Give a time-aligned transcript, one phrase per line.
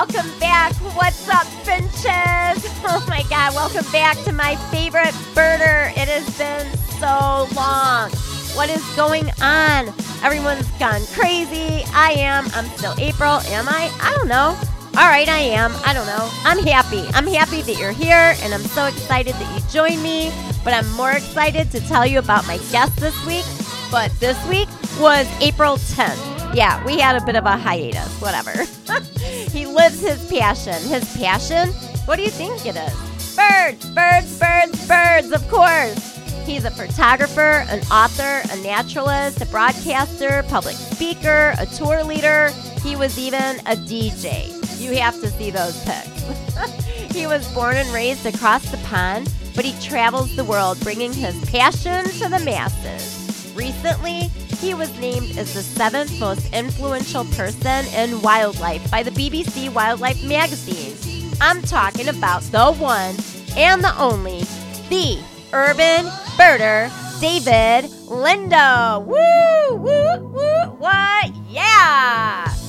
[0.00, 0.72] welcome back.
[0.96, 2.64] What's up, Finches?
[2.86, 5.90] Oh my God, welcome back to my favorite birder.
[5.90, 6.66] It has been
[6.98, 8.10] so long.
[8.56, 9.92] What is going on?
[10.24, 11.84] Everyone's gone crazy.
[11.92, 12.46] I am.
[12.54, 13.40] I'm still April.
[13.52, 13.92] Am I?
[14.00, 14.58] I don't know.
[14.98, 15.72] All right, I am.
[15.84, 16.30] I don't know.
[16.44, 17.04] I'm happy.
[17.12, 20.32] I'm happy that you're here, and I'm so excited that you joined me.
[20.64, 23.44] But I'm more excited to tell you about my guest this week.
[23.90, 26.54] But this week was April 10th.
[26.54, 28.64] Yeah, we had a bit of a hiatus, whatever.
[29.70, 30.74] lives his passion.
[30.88, 31.68] His passion?
[32.04, 33.36] What do you think it is?
[33.36, 36.18] Birds, birds, birds, birds, of course.
[36.46, 42.50] He's a photographer, an author, a naturalist, a broadcaster, public speaker, a tour leader.
[42.82, 44.48] He was even a DJ.
[44.80, 47.14] You have to see those pics.
[47.14, 51.38] he was born and raised across the pond, but he travels the world bringing his
[51.50, 53.52] passion to the masses.
[53.54, 54.30] Recently,
[54.60, 60.22] he was named as the seventh most influential person in wildlife by the BBC Wildlife
[60.22, 60.94] magazine.
[61.40, 63.16] I'm talking about the one
[63.56, 64.42] and the only,
[64.90, 65.18] the
[65.54, 66.04] urban
[66.36, 69.04] birder, David Lindo.
[69.06, 71.34] Woo, woo, woo, what?
[71.48, 72.59] Yeah!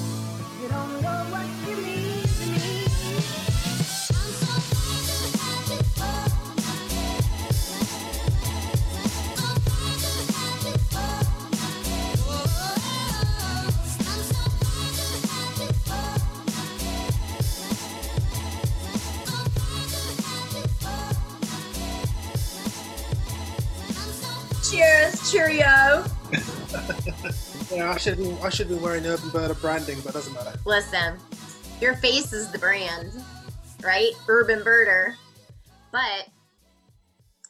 [25.32, 25.64] Cheerio.
[27.72, 30.60] yeah, I should be, I should be wearing Urban Birder branding, but it doesn't matter.
[30.66, 31.18] Listen,
[31.80, 33.12] your face is the brand,
[33.82, 34.12] right?
[34.28, 35.16] Urban Birder.
[35.92, 36.28] But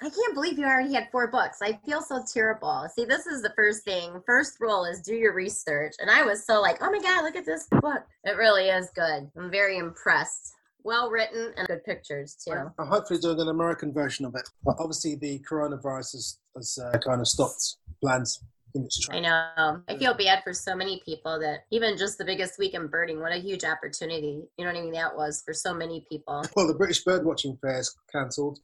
[0.04, 1.60] I can't believe you already had four books.
[1.62, 2.88] I feel so terrible.
[2.96, 4.22] See, this is the first thing.
[4.28, 5.94] First rule is do your research.
[6.00, 8.04] And I was so like, oh my God, look at this book.
[8.24, 9.30] It really is good.
[9.36, 10.54] I'm very impressed
[10.84, 12.54] well written and good pictures too.
[12.78, 14.48] I'm hopefully doing an American version of it.
[14.64, 18.44] But obviously, the coronavirus has, has uh, kind of stopped plans.
[18.74, 19.18] In its track.
[19.18, 19.82] I know.
[19.90, 23.20] I feel bad for so many people that even just the biggest week in birding,
[23.20, 24.44] what a huge opportunity.
[24.58, 24.94] You know what I mean?
[24.94, 26.42] That was for so many people.
[26.56, 28.60] Well, the British Birdwatching Fair is cancelled,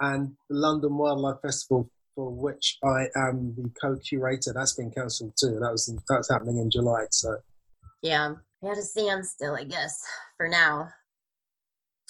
[0.00, 5.58] and the London Wildlife Festival, for which I am the co-curator, that's been cancelled too.
[5.62, 7.06] That was that's happening in July.
[7.10, 7.38] So
[8.02, 9.98] yeah, we had to stand still, I guess,
[10.36, 10.90] for now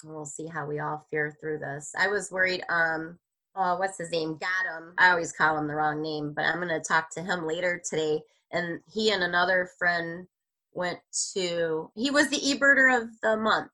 [0.03, 1.93] we'll see how we all fare through this.
[1.97, 2.63] I was worried.
[2.69, 3.17] Um,
[3.55, 4.37] oh, what's his name?
[4.37, 4.93] Gadam.
[4.97, 7.81] I always call him the wrong name, but I'm going to talk to him later
[7.87, 8.21] today.
[8.51, 10.27] And he and another friend
[10.73, 10.99] went
[11.35, 11.91] to.
[11.95, 13.71] He was the eBirder of the month,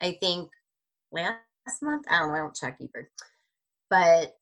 [0.00, 0.50] I think,
[1.12, 1.38] last
[1.82, 2.06] month.
[2.08, 2.34] I don't know.
[2.34, 3.06] I don't check eBird,
[3.90, 4.34] but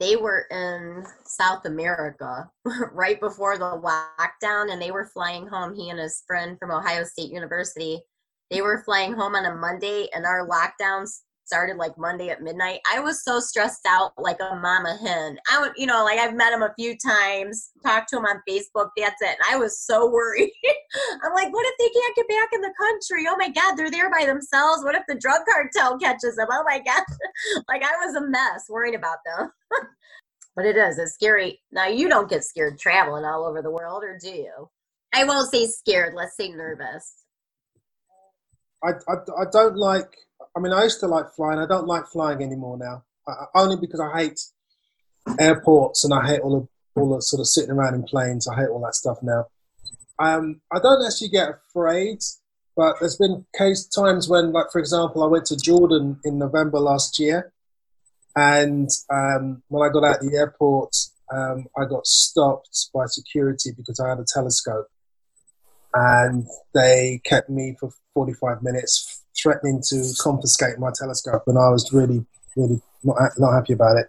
[0.00, 2.50] they were in South America
[2.92, 5.74] right before the lockdown, and they were flying home.
[5.74, 8.02] He and his friend from Ohio State University
[8.52, 12.80] they were flying home on a Monday, and our lockdowns started like Monday at midnight.
[12.92, 15.38] I was so stressed out, like a mama hen.
[15.50, 18.42] I would, you know, like I've met him a few times, talked to him on
[18.48, 18.90] Facebook.
[18.96, 19.36] That's it.
[19.38, 20.52] And I was so worried.
[21.24, 23.26] I'm like, what if they can't get back in the country?
[23.28, 24.84] Oh my God, they're there by themselves.
[24.84, 26.48] What if the drug cartel catches them?
[26.50, 27.04] Oh my God.
[27.68, 29.50] like I was a mess worried about them.
[30.56, 31.60] but it is, it's scary.
[31.70, 34.68] Now, you don't get scared traveling all over the world, or do you?
[35.14, 37.21] I won't say scared, let's say nervous.
[38.84, 40.10] I, I, I don't like.
[40.56, 41.58] I mean, I used to like flying.
[41.58, 43.04] I don't like flying anymore now.
[43.26, 44.40] I, only because I hate
[45.38, 48.48] airports and I hate all the all the sort of sitting around in planes.
[48.48, 49.46] I hate all that stuff now.
[50.18, 52.18] Um, I don't actually get afraid,
[52.76, 56.78] but there's been case times when, like for example, I went to Jordan in November
[56.78, 57.52] last year,
[58.36, 60.94] and um, when I got out of the airport,
[61.32, 64.88] um, I got stopped by security because I had a telescope
[65.94, 71.92] and they kept me for 45 minutes, threatening to confiscate my telescope, and I was
[71.92, 72.24] really,
[72.56, 74.06] really not, not happy about it.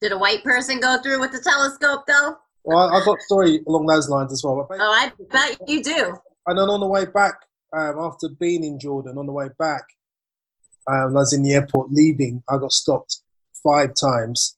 [0.00, 2.36] Did a white person go through with the telescope, though?
[2.64, 4.66] Well, I, got a story along those lines as well.
[4.70, 6.16] oh, I bet you do.
[6.46, 7.34] And then on the way back,
[7.72, 9.84] um, after being in Jordan, on the way back,
[10.86, 12.42] um, I was in the airport leaving.
[12.48, 13.20] I got stopped
[13.62, 14.56] five times,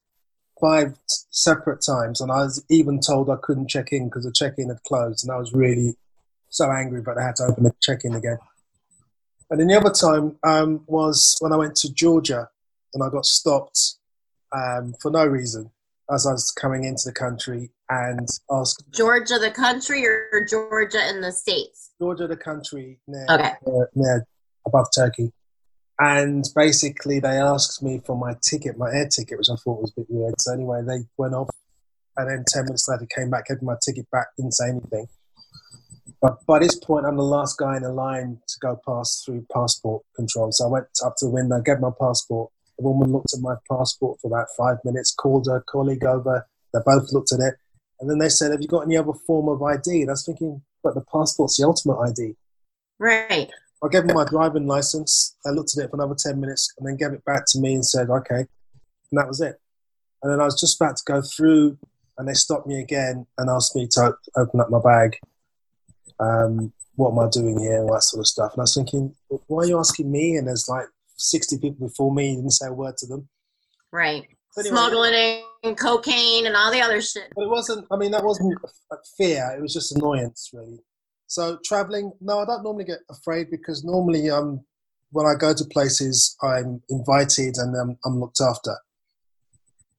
[0.61, 0.96] five
[1.31, 4.82] separate times, and I was even told I couldn't check in because the check-in had
[4.82, 5.96] closed, and I was really
[6.49, 8.38] so angry, but I had to open the check-in again.
[9.50, 12.49] And then the other time um, was when I went to Georgia
[12.93, 13.96] and I got stopped
[14.52, 15.70] um, for no reason
[16.12, 21.20] as I was coming into the country and asked Georgia the country or Georgia in
[21.20, 21.93] the states?
[22.00, 23.52] Georgia the country near, okay.
[23.67, 24.26] near, near
[24.67, 25.32] above Turkey.
[26.00, 29.93] And basically, they asked me for my ticket, my air ticket, which I thought was
[29.97, 30.35] a bit weird.
[30.40, 31.50] So anyway, they went off,
[32.17, 35.06] and then ten minutes later came back, gave me my ticket back, didn't say anything.
[36.25, 39.44] But by this point, I'm the last guy in the line to go past through
[39.53, 40.53] passport control.
[40.53, 42.50] So I went up to the window, gave my passport.
[42.79, 46.47] The woman looked at my passport for about five minutes, called her colleague over.
[46.73, 47.56] They both looked at it.
[48.00, 50.00] And then they said, Have you got any other form of ID?
[50.00, 52.37] And I was thinking, But the passport's the ultimate ID.
[52.99, 53.50] Right.
[53.82, 55.37] I gave them my driving license.
[55.44, 57.75] They looked at it for another 10 minutes and then gave it back to me
[57.75, 58.47] and said, Okay.
[59.11, 59.61] And that was it.
[60.23, 61.76] And then I was just about to go through
[62.17, 65.19] and they stopped me again and asked me to open up my bag.
[66.20, 67.82] Um, what am I doing here?
[67.82, 68.52] All that sort of stuff.
[68.52, 70.37] And I was thinking, why are you asking me?
[70.37, 72.31] And there's like 60 people before me.
[72.31, 73.28] You didn't say a word to them.
[73.93, 74.26] Right.
[74.56, 77.32] Anyway, Smuggling and cocaine and all the other shit.
[77.34, 78.56] But it wasn't, I mean, that wasn't
[79.16, 79.52] fear.
[79.56, 80.78] It was just annoyance, really.
[81.26, 84.64] So traveling, no, I don't normally get afraid because normally um,
[85.11, 88.76] when I go to places, I'm invited and um, I'm looked after.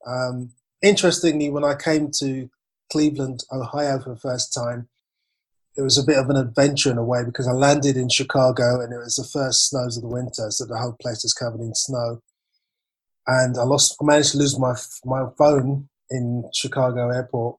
[0.07, 0.51] Um,
[0.81, 2.49] interestingly, when I came to
[2.91, 4.87] Cleveland, Ohio for the first time,
[5.77, 8.79] it was a bit of an adventure in a way because I landed in Chicago
[8.79, 11.59] and it was the first snows of the winter, so the whole place was covered
[11.59, 12.21] in snow.
[13.27, 17.57] And I lost, I managed to lose my my phone in Chicago airport.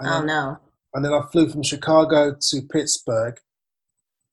[0.00, 0.58] And oh no!
[0.94, 3.38] And then I flew from Chicago to Pittsburgh,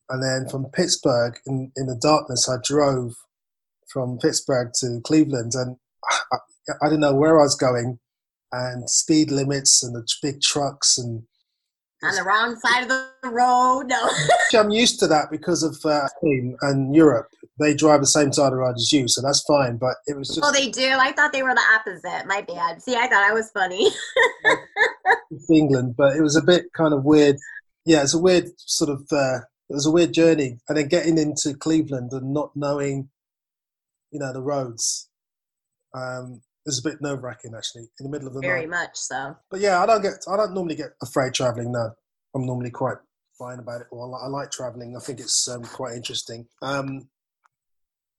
[0.08, 3.14] and then from Pittsburgh in in the darkness, I drove
[3.88, 5.76] from Pittsburgh to Cleveland, and
[6.32, 6.38] I,
[6.82, 8.00] I didn't know where I was going,
[8.50, 11.24] and speed limits and the big trucks and
[12.02, 13.86] on the wrong side of the road.
[13.88, 14.10] No.
[14.58, 16.08] I'm used to that because of uh,
[16.62, 17.28] and Europe.
[17.58, 19.76] They drive the same side of the road as you, so that's fine.
[19.76, 20.40] But it was just.
[20.42, 20.96] Oh, they do.
[20.98, 22.26] I thought they were the opposite.
[22.26, 22.82] My bad.
[22.82, 23.90] See, I thought I was funny.
[25.50, 27.36] England, but it was a bit kind of weird.
[27.84, 29.06] Yeah, it's a weird sort of.
[29.12, 33.08] Uh, it was a weird journey, and then getting into Cleveland and not knowing,
[34.10, 35.08] you know, the roads.
[35.94, 38.70] Um, it was a bit nerve wracking actually in the middle of the Very night.
[38.70, 39.36] Very much so.
[39.50, 41.72] But yeah, I don't get I don't normally get afraid traveling.
[41.72, 41.90] No,
[42.34, 42.98] I'm normally quite
[43.38, 43.86] fine about it.
[43.90, 44.96] Well, I like traveling.
[44.96, 46.46] I think it's um, quite interesting.
[46.60, 47.08] Um,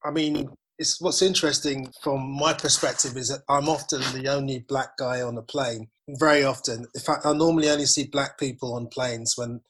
[0.03, 0.49] I mean,
[0.79, 5.37] it's what's interesting from my perspective is that I'm often the only black guy on
[5.37, 5.87] a plane.
[6.19, 9.61] Very often, in fact, I normally only see black people on planes when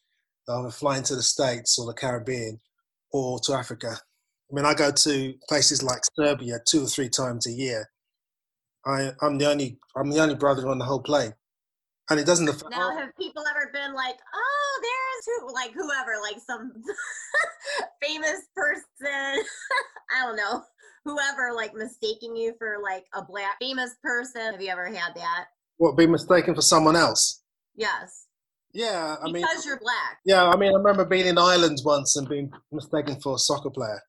[0.47, 2.59] I'm flying to the States or the Caribbean
[3.11, 3.97] or to Africa.
[4.51, 7.89] I mean, I go to places like Serbia two or three times a year,
[8.85, 11.33] I, I'm the only I'm the only brother on the whole plane,
[12.09, 12.71] and it doesn't affect.
[12.71, 16.71] Now, have people ever been like, "Oh, there's who, like whoever, like some
[18.01, 18.83] famous person,
[20.15, 20.63] I don't know,
[21.05, 24.53] whoever, like mistaking you for like a black famous person"?
[24.53, 25.45] Have you ever had that?
[25.77, 27.43] What, be mistaken for someone else?
[27.75, 28.27] Yes.
[28.73, 30.19] Yeah, I because mean, because you're black.
[30.25, 33.69] Yeah, I mean, I remember being in Ireland once and being mistaken for a soccer
[33.69, 34.01] player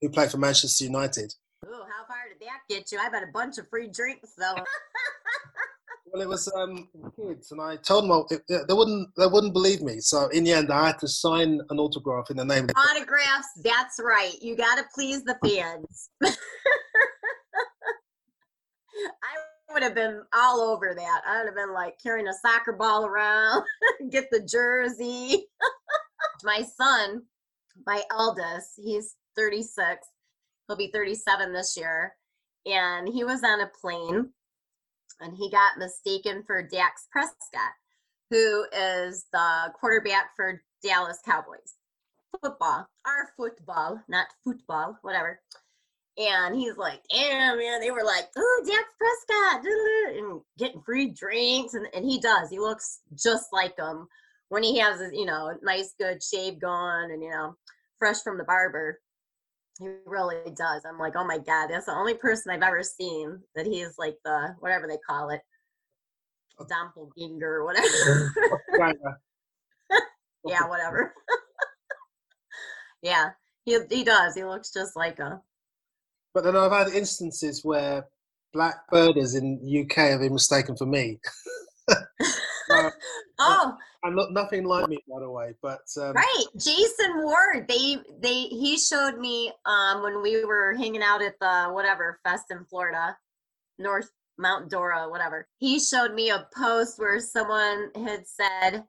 [0.00, 1.32] who played for Manchester United.
[1.66, 2.98] Ooh, how far did that get you?
[2.98, 4.54] I bet a bunch of free drinks though.
[6.12, 9.52] well, it was um, kids, and I told them it, it, they wouldn't they wouldn't
[9.52, 10.00] believe me.
[10.00, 12.64] So in the end, I had to sign an autograph in the name.
[12.64, 13.48] of the Autographs.
[13.62, 14.34] That's right.
[14.40, 16.10] You got to please the fans.
[16.22, 16.34] I
[19.72, 21.20] would have been all over that.
[21.26, 23.62] I would have been like carrying a soccer ball around,
[24.10, 25.46] get the jersey.
[26.42, 27.22] my son,
[27.86, 30.06] my eldest, he's 36
[30.70, 32.14] He'll be 37 this year.
[32.66, 34.30] And he was on a plane
[35.20, 37.72] and he got mistaken for Dak Prescott,
[38.30, 41.74] who is the quarterback for Dallas Cowboys.
[42.42, 45.40] Football, our football, not football, whatever.
[46.16, 47.80] And he's like, damn, man.
[47.80, 49.64] They were like, oh, Dak Prescott,
[50.16, 51.74] and getting free drinks.
[51.74, 52.50] And, and he does.
[52.50, 54.06] He looks just like him
[54.48, 57.56] when he has his, you know, nice, good shave going and, you know,
[57.98, 58.98] fresh from the barber.
[59.80, 60.82] He really does.
[60.84, 63.94] I'm like, oh my god, that's the only person I've ever seen that he is
[63.98, 65.40] like the whatever they call it,
[66.68, 68.32] doppelganger or whatever.
[70.46, 71.14] yeah, whatever.
[73.02, 73.30] yeah,
[73.64, 74.34] he he does.
[74.34, 75.40] He looks just like a.
[76.34, 78.04] But then I've had instances where
[78.52, 81.18] black birders in the UK have been mistaken for me.
[81.88, 82.90] uh,
[83.38, 85.54] oh, I'm not nothing like me, by the way.
[85.62, 87.66] But um, right, Jason Ward.
[87.68, 92.46] They they he showed me um when we were hanging out at the whatever fest
[92.50, 93.16] in Florida,
[93.78, 95.46] North Mount Dora, whatever.
[95.58, 98.84] He showed me a post where someone had said,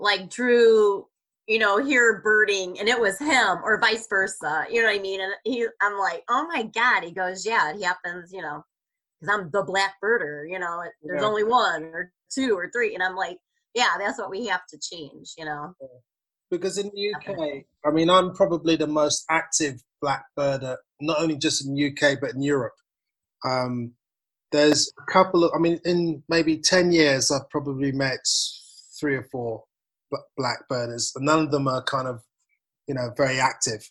[0.00, 1.06] like Drew,
[1.46, 4.64] you know, here birding, and it was him, or vice versa.
[4.70, 5.20] You know what I mean?
[5.20, 7.04] And he, I'm like, oh my god.
[7.04, 8.32] He goes, yeah, it happens.
[8.32, 8.64] You know,
[9.20, 10.50] because I'm the black birder.
[10.50, 11.28] You know, there's yeah.
[11.28, 13.38] only one or two or three, and I'm like
[13.76, 15.74] yeah, that's what we have to change, you know.
[16.50, 21.36] Because in the UK, I mean, I'm probably the most active black birder, not only
[21.36, 22.72] just in the UK but in Europe.
[23.44, 23.92] Um,
[24.50, 28.20] there's a couple of, I mean, in maybe ten years, I've probably met
[28.98, 29.64] three or four
[30.38, 32.22] black birders, and none of them are kind of,
[32.88, 33.90] you know, very active.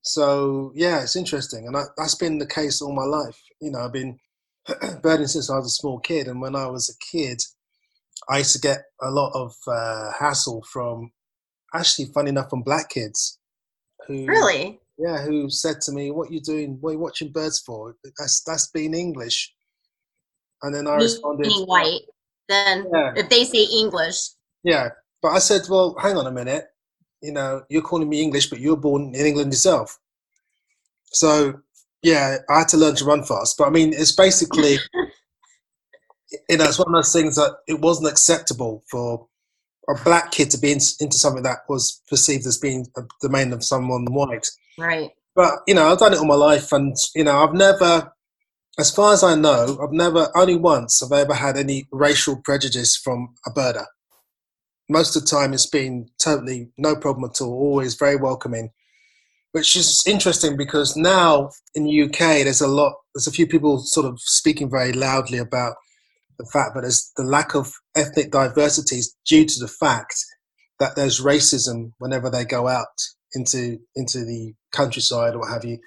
[0.00, 3.38] So yeah, it's interesting, and I, that's been the case all my life.
[3.60, 4.18] You know, I've been
[5.02, 7.42] birding since I was a small kid, and when I was a kid,
[8.28, 11.12] I used to get a lot of uh, hassle from,
[11.74, 13.38] actually, funny enough, from black kids,
[14.06, 14.80] who Really?
[14.98, 16.78] yeah, who said to me, "What you doing?
[16.80, 17.94] What are you watching birds for?
[18.18, 19.52] That's that's being English."
[20.62, 22.00] And then I responded, "Being white.
[22.48, 23.12] Then Yeah.
[23.16, 24.30] if they say English,
[24.62, 24.90] Yeah,
[25.22, 26.66] but I said, well, hang on a minute.
[27.20, 29.98] You know, you're calling me English, but you're born in England yourself.
[31.12, 31.60] So,
[32.02, 33.56] yeah, I had to learn to run fast.
[33.58, 34.78] But I mean, it's basically,
[36.48, 39.26] you know, it's one of those things that it wasn't acceptable for
[39.88, 43.06] a black kid to be in, into something that was perceived as being uh, a
[43.20, 44.48] domain of someone white.
[44.78, 45.10] right?
[45.34, 46.72] But, you know, I've done it all my life.
[46.72, 48.12] And, you know, I've never,
[48.78, 52.40] as far as I know, I've never, only once have I ever had any racial
[52.42, 53.86] prejudice from a birder
[54.88, 58.70] most of the time it's been totally no problem at all always very welcoming
[59.52, 63.78] which is interesting because now in the uk there's a lot there's a few people
[63.78, 65.74] sort of speaking very loudly about
[66.38, 70.14] the fact that there's the lack of ethnic diversity is due to the fact
[70.78, 72.86] that there's racism whenever they go out
[73.34, 75.78] into into the countryside or what have you.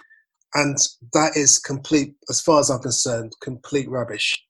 [0.53, 0.77] And
[1.13, 4.41] that is complete as far as i'm concerned complete rubbish.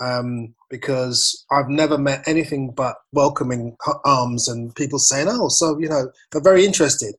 [0.00, 5.88] Um, because I've never met anything but welcoming arms and people saying, "Oh, so you
[5.88, 7.16] know, they're very interested."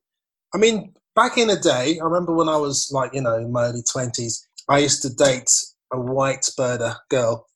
[0.54, 3.52] I mean, back in the day, I remember when I was like, you know, in
[3.52, 5.50] my early twenties, I used to date
[5.92, 7.46] a white birder girl,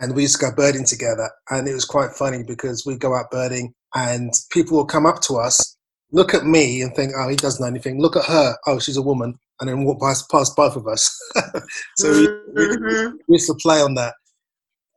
[0.00, 3.14] and we used to go birding together, and it was quite funny because we'd go
[3.14, 5.76] out birding, and people would come up to us,
[6.12, 8.96] look at me, and think, "Oh, he doesn't know anything." Look at her, "Oh, she's
[8.96, 11.18] a woman," and then walk past, past both of us.
[11.96, 14.14] so we, we, we used to play on that.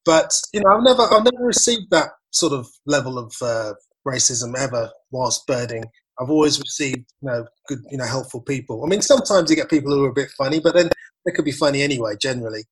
[0.05, 3.73] But you know, I've never, I've never received that sort of level of uh,
[4.07, 5.85] racism ever whilst birding.
[6.19, 8.83] I've always received, you know, good, you know, helpful people.
[8.83, 10.89] I mean, sometimes you get people who are a bit funny, but then
[11.25, 12.15] they could be funny anyway.
[12.21, 12.65] Generally,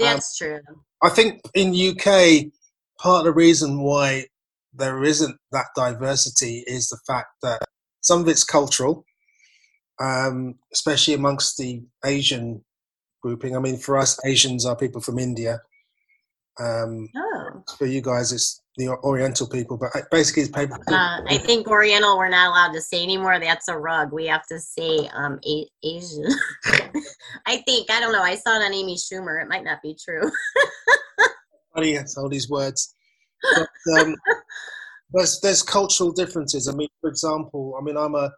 [0.00, 0.60] That's true.
[1.02, 2.50] I think in UK,
[2.98, 4.26] part of the reason why
[4.72, 7.62] there isn't that diversity is the fact that
[8.00, 9.04] some of it's cultural,
[10.00, 12.64] um, especially amongst the Asian
[13.22, 13.56] grouping.
[13.56, 15.60] I mean, for us, Asians are people from India.
[16.60, 20.78] Um, Oh, for you guys, it's the Oriental people, but basically, it's paper.
[20.88, 23.38] uh, I think Oriental we're not allowed to say anymore.
[23.40, 24.12] That's a rug.
[24.12, 26.26] We have to say um a- Asian.
[27.46, 28.22] I think I don't know.
[28.22, 29.42] I saw it on Amy Schumer.
[29.42, 30.30] It might not be true.
[31.74, 32.94] funny all these words
[33.54, 33.68] but
[34.00, 34.14] um,
[35.12, 38.30] there's there's cultural differences i mean for example i mean i'm a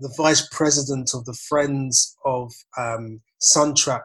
[0.00, 4.02] the vice president of the friends of um, suntrap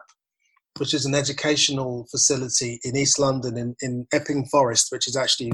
[0.80, 5.52] which is an educational facility in east london in, in epping forest which is actually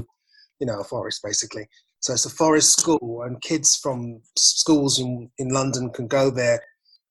[0.59, 1.67] you know a forest basically
[1.99, 6.61] so it's a forest school and kids from schools in, in london can go there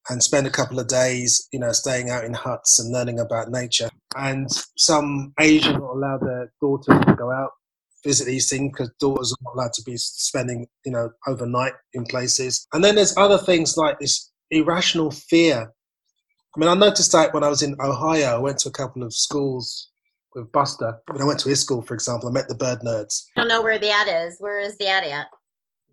[0.08, 3.50] and spend a couple of days, you know, staying out in huts and learning about
[3.50, 3.90] nature.
[4.14, 7.50] And some Asian not allowed their daughters to go out
[8.06, 12.04] visit these things because daughters are not allowed to be spending, you know, overnight in
[12.04, 12.66] places.
[12.72, 15.72] And then there's other things like this irrational fear.
[16.56, 19.02] I mean, I noticed that when I was in Ohio, I went to a couple
[19.02, 19.90] of schools
[20.34, 20.98] with Buster.
[21.08, 23.26] When I went to his school, for example, I met the bird nerds.
[23.36, 24.36] I don't know where that is.
[24.38, 25.26] Where is that at?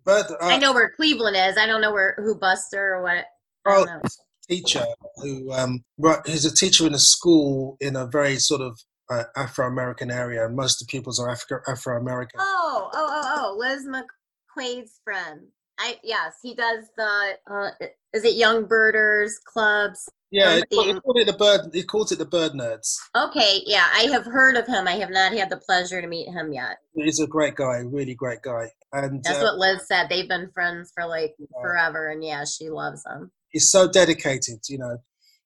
[0.06, 1.58] Bird, uh, I know where Cleveland is.
[1.58, 3.26] I don't know where who Buster or what.
[3.66, 4.00] Oh, know.
[4.48, 8.78] teacher who um, right, he's a teacher in a school in a very sort of
[9.10, 12.40] uh, Afro-American area, and most of the pupils are Afro- Afro-American.
[12.40, 15.48] Oh, oh, oh, oh, Liz McQuaid's friend.
[15.78, 17.38] I yes, he does the.
[17.50, 17.70] Uh,
[18.12, 20.08] is it Young Birders clubs?
[20.34, 21.70] yeah, he called, it the bird.
[21.72, 22.96] He calls it the bird nerds.
[23.16, 24.88] Okay, yeah, I have heard of him.
[24.88, 26.78] I have not had the pleasure to meet him yet.
[26.94, 30.08] He's a great guy, really great guy, and That's uh, what Liz said.
[30.08, 33.30] They've been friends for like forever, and yeah, she loves him.
[33.50, 34.98] he's so dedicated, you know.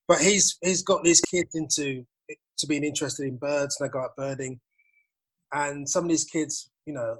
[0.06, 2.06] But he's he's got these kids into
[2.58, 3.76] to being interested in birds.
[3.78, 4.60] and They go out birding,
[5.52, 7.18] and some of these kids, you know,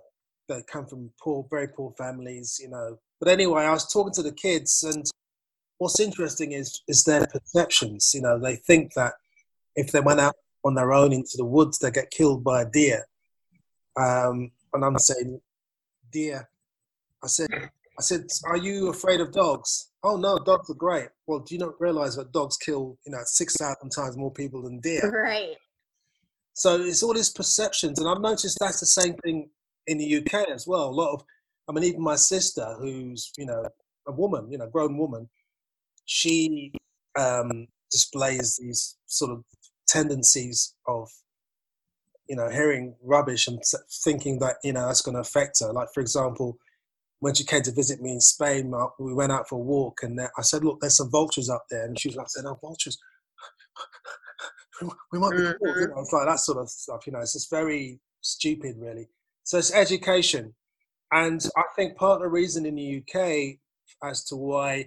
[0.49, 2.99] they come from poor, very poor families, you know.
[3.21, 5.05] But anyway, I was talking to the kids, and
[5.79, 8.13] what's interesting is is their perceptions.
[8.15, 9.15] You know, they think that
[9.77, 12.71] if they went out on their own into the woods, they get killed by a
[12.71, 13.05] deer.
[13.97, 15.41] Um, and I'm saying,
[16.11, 16.49] deer.
[17.23, 19.91] I said, I said, are you afraid of dogs?
[20.05, 21.09] Oh no, dogs are great.
[21.27, 24.63] Well, do you not realize that dogs kill, you know, six thousand times more people
[24.63, 25.11] than deer?
[25.11, 25.57] Right.
[26.55, 29.49] So it's all these perceptions, and I've noticed that's the same thing
[29.89, 30.89] in the UK as well.
[30.89, 31.25] A lot of,
[31.69, 33.65] I mean, even my sister, who's you know
[34.07, 35.29] a woman, you know, grown woman,
[36.05, 36.73] she
[37.19, 39.45] um, displays these sort of
[39.89, 41.11] tendencies of
[42.29, 43.59] you know, hearing rubbish and
[44.05, 45.73] thinking that you know that's going to affect her.
[45.73, 46.59] Like for example,
[47.21, 50.21] when she came to visit me in Spain, we went out for a walk, and
[50.21, 52.99] I said, "Look, there's some vultures up there," and she was like, "said, oh, vultures."
[55.13, 55.81] we might be mm-hmm.
[55.81, 59.09] you know, it's like that sort of stuff you know it's just very stupid really
[59.49, 60.55] so it's education
[61.13, 63.21] and i think part of the reason in the uk
[64.05, 64.87] as to why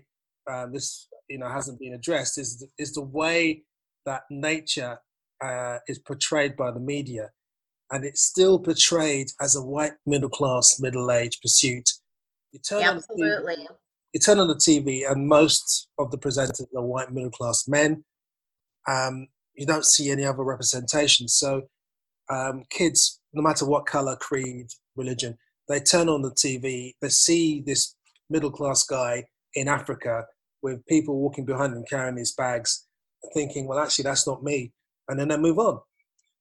[0.51, 3.63] um, this you know hasn't been addressed is the, is the way
[4.05, 4.99] that nature
[5.43, 7.31] uh, is portrayed by the media
[7.89, 11.89] and it's still portrayed as a white middle class middle aged pursuit
[12.51, 13.25] you turn Absolutely.
[13.25, 13.67] on the TV,
[14.13, 18.03] you turn on the TV and most of the presenters are white middle class men
[18.87, 21.27] um, you don't see any other representation.
[21.27, 21.63] So
[22.29, 27.61] um, kids, no matter what color, creed, religion, they turn on the TV, they see
[27.61, 27.95] this
[28.29, 30.25] middle class guy in Africa
[30.61, 32.87] with people walking behind him carrying these bags,
[33.33, 34.71] thinking, well, actually, that's not me.
[35.07, 35.79] And then they move on.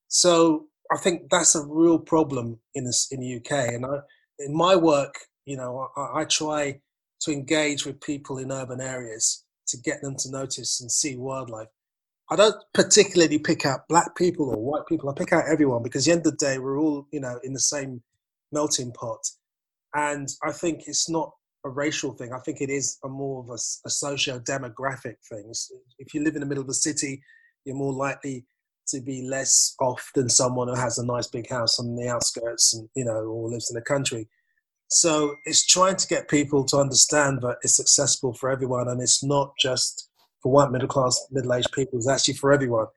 [0.07, 3.73] So I think that's a real problem in this in the UK.
[3.73, 3.99] And I,
[4.39, 6.81] in my work, you know, I, I try
[7.21, 11.67] to engage with people in urban areas to get them to notice and see wildlife.
[12.31, 15.09] I don't particularly pick out black people or white people.
[15.09, 17.39] I pick out everyone because at the end of the day, we're all, you know,
[17.43, 18.01] in the same
[18.53, 19.19] melting pot.
[19.93, 21.33] And I think it's not
[21.65, 22.31] a racial thing.
[22.31, 25.51] I think it is a more of a, a socio-demographic thing.
[25.99, 27.21] If you live in the middle of the city,
[27.65, 28.45] you're more likely
[28.87, 32.73] to be less off than someone who has a nice big house on the outskirts
[32.73, 34.29] and, you know, or lives in the country.
[34.87, 39.21] So it's trying to get people to understand that it's accessible for everyone and it's
[39.21, 40.09] not just
[40.41, 41.97] for white middle class, middle aged people.
[41.97, 42.87] It's actually for everyone.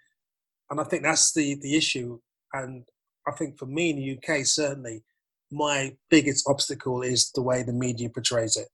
[0.71, 2.19] And I think that's the, the issue.
[2.53, 2.85] And
[3.27, 5.03] I think for me in the UK, certainly,
[5.51, 8.69] my biggest obstacle is the way the media portrays it.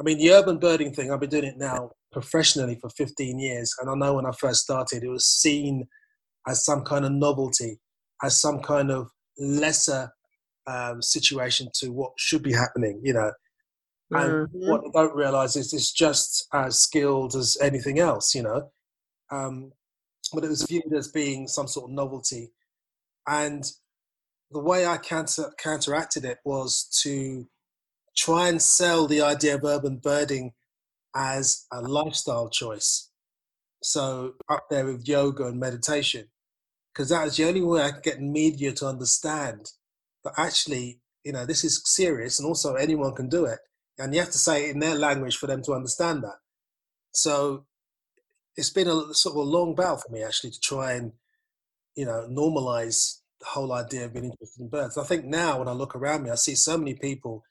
[0.00, 3.74] I mean, the urban birding thing, I've been doing it now professionally for 15 years.
[3.80, 5.86] And I know when I first started, it was seen
[6.46, 7.78] as some kind of novelty,
[8.22, 10.10] as some kind of lesser
[10.66, 13.32] um, situation to what should be happening, you know.
[14.14, 14.70] And mm-hmm.
[14.70, 18.70] what they don't realize is it's just as skilled as anything else, you know.
[19.30, 19.72] Um,
[20.32, 22.52] but it was viewed as being some sort of novelty.
[23.26, 23.64] And
[24.50, 27.48] the way I counter, counteracted it was to
[28.16, 30.52] try and sell the idea of urban birding
[31.16, 33.10] as a lifestyle choice.
[33.82, 36.28] So up there with yoga and meditation,
[36.92, 39.72] because that is the only way I could get media to understand
[40.22, 43.58] that actually, you know, this is serious and also anyone can do it
[43.98, 46.38] and you have to say it in their language for them to understand that.
[47.12, 47.66] So
[48.56, 51.12] it's been a sort of a long battle for me actually to try and
[51.96, 54.98] you know normalize the whole idea of being interested in birds.
[54.98, 57.44] I think now when I look around me, I see so many people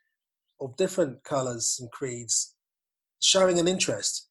[0.60, 2.56] of different colours and creeds
[3.20, 4.28] showing an interest.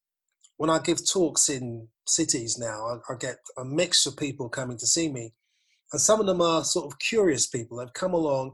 [0.57, 4.77] When I give talks in cities now, I, I get a mix of people coming
[4.79, 5.33] to see me,
[5.93, 7.79] and some of them are sort of curious people.
[7.79, 8.53] They've come along.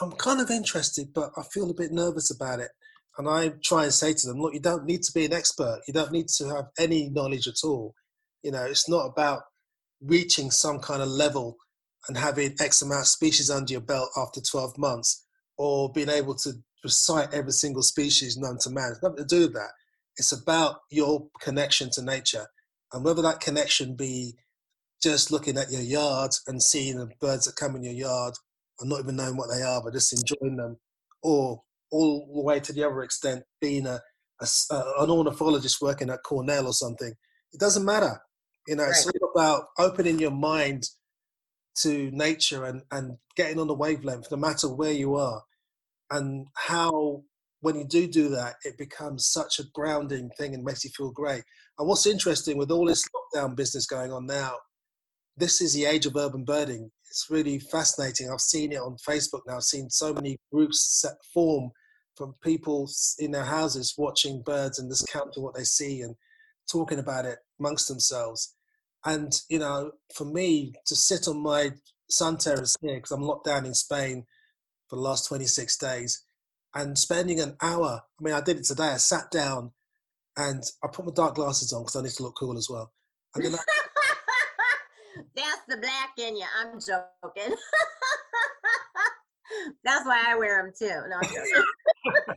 [0.00, 2.70] I'm kind of interested, but I feel a bit nervous about it
[3.16, 5.80] and I try and say to them, look, you don't need to be an expert.
[5.86, 7.94] You don't need to have any knowledge at all.
[8.42, 9.42] You know, it's not about
[10.00, 11.56] reaching some kind of level
[12.08, 15.24] and having X amount of species under your belt after 12 months
[15.56, 18.90] or being able to recite every single species known to man.
[18.90, 19.70] It's nothing to do with that.
[20.16, 22.46] It's about your connection to nature.
[22.92, 24.34] And whether that connection be
[25.02, 28.34] just looking at your yard and seeing the birds that come in your yard
[28.80, 30.76] and not even knowing what they are, but just enjoying them,
[31.22, 31.62] or
[31.94, 34.00] all the way to the other extent being a,
[34.40, 34.46] a,
[34.98, 37.12] an ornithologist working at Cornell or something.
[37.52, 38.20] It doesn't matter.
[38.66, 38.90] You know, right.
[38.90, 40.88] it's all about opening your mind
[41.82, 45.42] to nature and, and getting on the wavelength, no matter where you are,
[46.10, 47.22] and how
[47.60, 51.10] when you do do that, it becomes such a grounding thing and makes you feel
[51.12, 51.44] great.
[51.78, 54.56] And what's interesting with all this lockdown business going on now,
[55.36, 56.90] this is the age of urban birding.
[57.08, 58.30] It's really fascinating.
[58.30, 59.56] I've seen it on Facebook now.
[59.56, 61.70] I've seen so many groups set form
[62.16, 66.14] from people in their houses watching birds and just counting what they see and
[66.70, 68.54] talking about it amongst themselves.
[69.04, 71.72] And, you know, for me to sit on my
[72.08, 74.24] sun terrace here, because I'm locked down in Spain
[74.88, 76.24] for the last 26 days,
[76.74, 78.88] and spending an hour, I mean, I did it today.
[78.88, 79.72] I sat down
[80.36, 82.92] and I put my dark glasses on because I need to look cool as well.
[83.36, 83.40] I,
[85.36, 86.46] That's the black in you.
[86.60, 87.56] I'm joking.
[89.84, 91.00] That's why I wear them too.
[91.08, 91.20] No,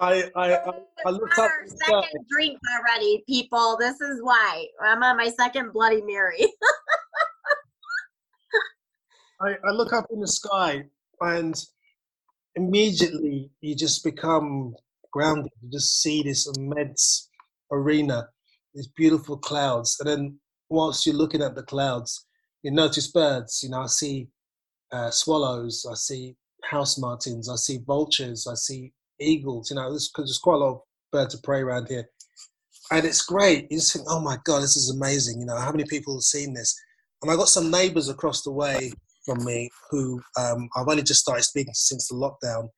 [0.00, 0.72] I, I, I,
[1.06, 1.50] I looked up.
[1.66, 3.76] Second drink already, people.
[3.78, 6.40] This is why I'm on my second Bloody Mary.
[9.40, 10.84] I, I look up in the sky
[11.20, 11.60] and
[12.54, 14.74] immediately you just become
[15.12, 15.50] grounded.
[15.62, 17.28] You just see this immense
[17.70, 18.28] arena,
[18.74, 22.26] these beautiful clouds, and then whilst you're looking at the clouds,
[22.62, 23.60] you notice birds.
[23.62, 24.28] You know, I see
[24.92, 29.70] uh, swallows, I see house martins, I see vultures, I see eagles.
[29.70, 30.80] You know, there's, there's quite a lot of
[31.12, 32.08] birds of prey around here,
[32.90, 33.66] and it's great.
[33.70, 35.40] You just think, oh my god, this is amazing.
[35.40, 36.74] You know, how many people have seen this?
[37.22, 38.92] And I got some neighbours across the way
[39.26, 42.68] from me who um, I've only just started speaking to since the lockdown,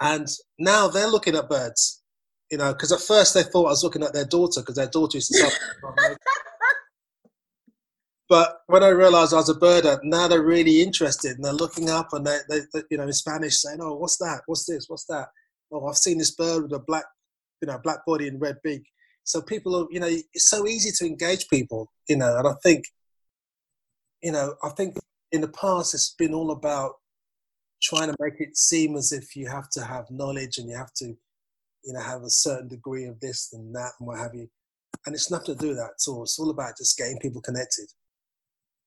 [0.00, 0.26] and
[0.58, 2.02] now they're looking at birds.
[2.50, 4.88] You know, because at first they thought I was looking at their daughter because their
[4.88, 5.50] daughter used to.
[8.28, 11.88] but when I realised I was a birder, now they're really interested and they're looking
[11.88, 14.42] up and they, they, they, you know, in Spanish saying, "Oh, what's that?
[14.46, 14.86] What's this?
[14.88, 15.28] What's that?
[15.72, 17.04] Oh, I've seen this bird with a black,
[17.62, 18.82] you know, black body and red beak."
[19.24, 22.54] So people are, you know, it's so easy to engage people, you know, and I
[22.62, 22.84] think,
[24.22, 24.96] you know, I think
[25.32, 26.92] in the past it's been all about
[27.82, 30.92] trying to make it seem as if you have to have knowledge and you have
[30.94, 31.14] to
[31.84, 34.48] you know, have a certain degree of this and that and what have you.
[35.06, 36.22] And it's nothing to do with that at all.
[36.22, 37.86] It's all about just getting people connected.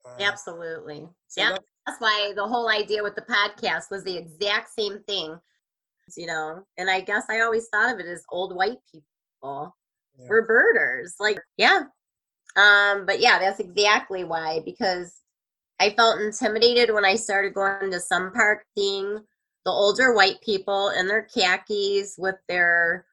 [0.05, 1.07] Uh, Absolutely.
[1.27, 1.49] So yeah.
[1.51, 5.39] That, that's why the whole idea with the podcast was the exact same thing.
[6.17, 9.75] You know, and I guess I always thought of it as old white people.
[10.17, 10.25] Yeah.
[10.27, 11.15] We're birders.
[11.19, 11.83] Like, yeah.
[12.57, 15.21] Um, but yeah, that's exactly why, because
[15.79, 19.19] I felt intimidated when I started going to some park seeing
[19.63, 23.05] the older white people in their khakis with their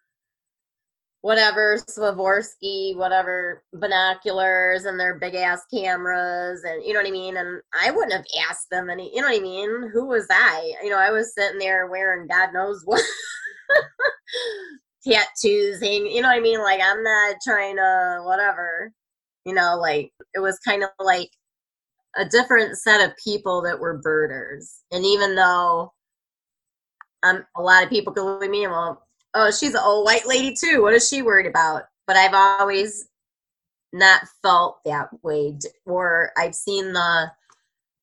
[1.20, 7.36] whatever Swarovski, whatever binoculars and their big ass cameras and you know what I mean?
[7.36, 9.90] And I wouldn't have asked them any you know what I mean?
[9.92, 10.74] Who was I?
[10.82, 13.02] You know, I was sitting there wearing God knows what
[15.04, 16.60] tattoos hang you know what I mean?
[16.62, 18.92] Like I'm not trying to whatever.
[19.44, 21.30] You know, like it was kind of like
[22.16, 24.82] a different set of people that were birders.
[24.92, 25.92] And even though
[27.22, 30.26] um, a lot of people go with me and well, oh, she's an old white
[30.26, 30.82] lady too.
[30.82, 31.84] What is she worried about?
[32.06, 33.08] But I've always
[33.92, 37.30] not felt that way, or I've seen the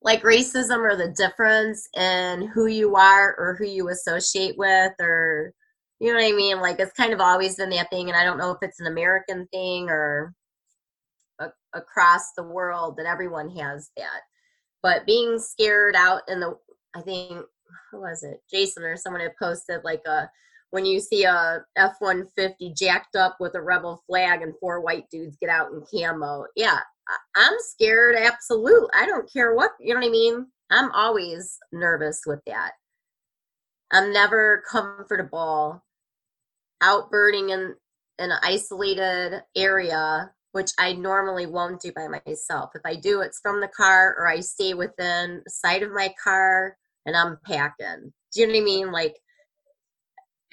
[0.01, 5.53] like racism or the difference in who you are or who you associate with, or
[5.99, 6.59] you know what I mean.
[6.59, 8.88] Like it's kind of always been that thing, and I don't know if it's an
[8.88, 10.33] American thing or
[11.39, 14.21] a, across the world that everyone has that.
[14.83, 16.55] But being scared out in the,
[16.95, 17.43] I think
[17.91, 18.41] who was it?
[18.51, 20.29] Jason or someone had posted like a
[20.71, 24.82] when you see a F one fifty jacked up with a rebel flag and four
[24.82, 26.45] white dudes get out in camo.
[26.56, 26.80] Yeah,
[27.36, 28.15] I'm scared.
[28.15, 28.89] Absolute.
[28.93, 30.47] I don't care what you know what I mean.
[30.71, 32.71] I'm always nervous with that.
[33.91, 35.84] I'm never comfortable
[36.82, 37.75] out birding in,
[38.19, 42.71] in an isolated area, which I normally won't do by myself.
[42.73, 46.75] If I do, it's from the car or I stay within sight of my car
[47.06, 48.12] and I'm packing.
[48.34, 48.91] Do you know what I mean?
[48.91, 49.15] Like,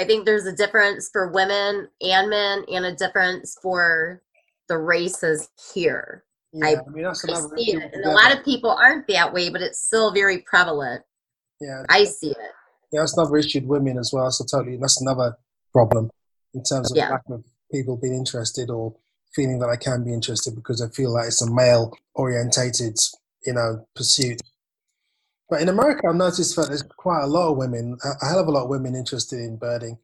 [0.00, 4.22] I think there's a difference for women and men, and a difference for
[4.68, 6.24] the races here.
[6.52, 7.90] Yeah, I, I mean, that's I see it.
[7.94, 11.02] And a lot of people aren't that way, but it's still very prevalent.
[11.60, 12.36] Yeah, I see it.
[12.92, 14.30] Yeah, that's another issue with women as well.
[14.30, 15.36] So totally, that's another
[15.72, 16.10] problem
[16.54, 17.10] in terms of yeah.
[17.10, 18.94] lack of people being interested or
[19.34, 22.98] feeling that I can be interested because I feel like it's a male orientated,
[23.46, 24.40] you know, pursuit.
[25.52, 28.46] But in America, I've noticed that there's quite a lot of women, a hell of
[28.46, 29.98] a lot of women interested in birding.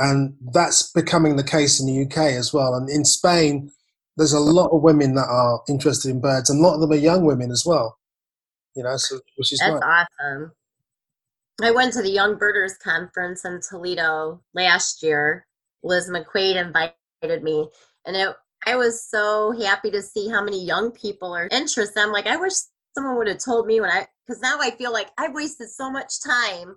[0.00, 2.74] And that's becoming the case in the UK as well.
[2.74, 3.70] And in Spain,
[4.16, 6.90] there's a lot of women that are interested in birds, and a lot of them
[6.90, 8.00] are young women as well.
[8.74, 10.06] You know, so which is that's nice.
[10.20, 10.50] awesome.
[11.62, 15.46] I went to the Young Birders Conference in Toledo last year.
[15.84, 17.68] Liz McQuaid invited me,
[18.06, 18.34] and it,
[18.66, 22.00] I was so happy to see how many young people are interested.
[22.00, 22.54] I'm like, I wish
[22.96, 25.90] someone would have told me when I because now I feel like I've wasted so
[25.90, 26.76] much time.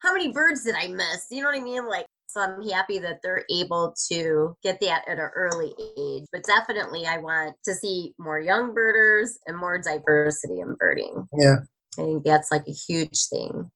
[0.00, 1.26] How many birds did I miss?
[1.30, 1.86] You know what I mean?
[1.86, 6.24] Like, so I'm happy that they're able to get that at an early age.
[6.32, 11.28] But definitely, I want to see more young birders and more diversity in birding.
[11.38, 11.56] Yeah.
[11.98, 13.70] I think that's like a huge thing.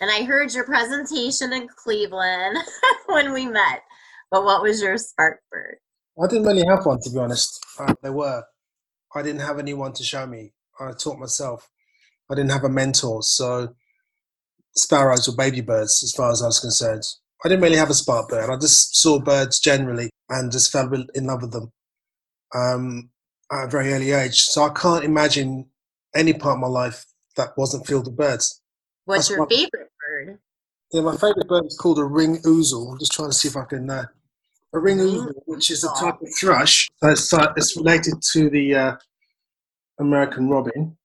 [0.00, 2.58] And I heard your presentation in Cleveland
[3.06, 3.82] when we met.
[4.32, 5.76] But what was your spark bird?
[6.20, 7.64] I didn't really have one, to be honest.
[7.78, 8.42] Uh, there were.
[9.14, 10.52] I didn't have anyone to show me.
[10.80, 11.70] I taught myself.
[12.30, 13.74] I didn't have a mentor, so
[14.74, 17.02] sparrows were baby birds as far as I was concerned.
[17.44, 18.50] I didn't really have a spark bird.
[18.50, 21.72] I just saw birds generally and just fell in love with them
[22.54, 23.10] um,
[23.50, 24.40] at a very early age.
[24.40, 25.66] So I can't imagine
[26.14, 27.04] any part of my life
[27.36, 28.60] that wasn't filled with birds.
[29.04, 30.38] What's That's your my, favorite bird?
[30.92, 32.92] Yeah, my favorite bird is called a ring ouzel.
[32.92, 33.90] I'm just trying to see if I can.
[33.90, 34.06] Uh,
[34.74, 36.88] a ring ouzel, which is a type of thrush.
[37.02, 38.96] It's, uh, it's related to the uh,
[39.98, 40.96] American robin.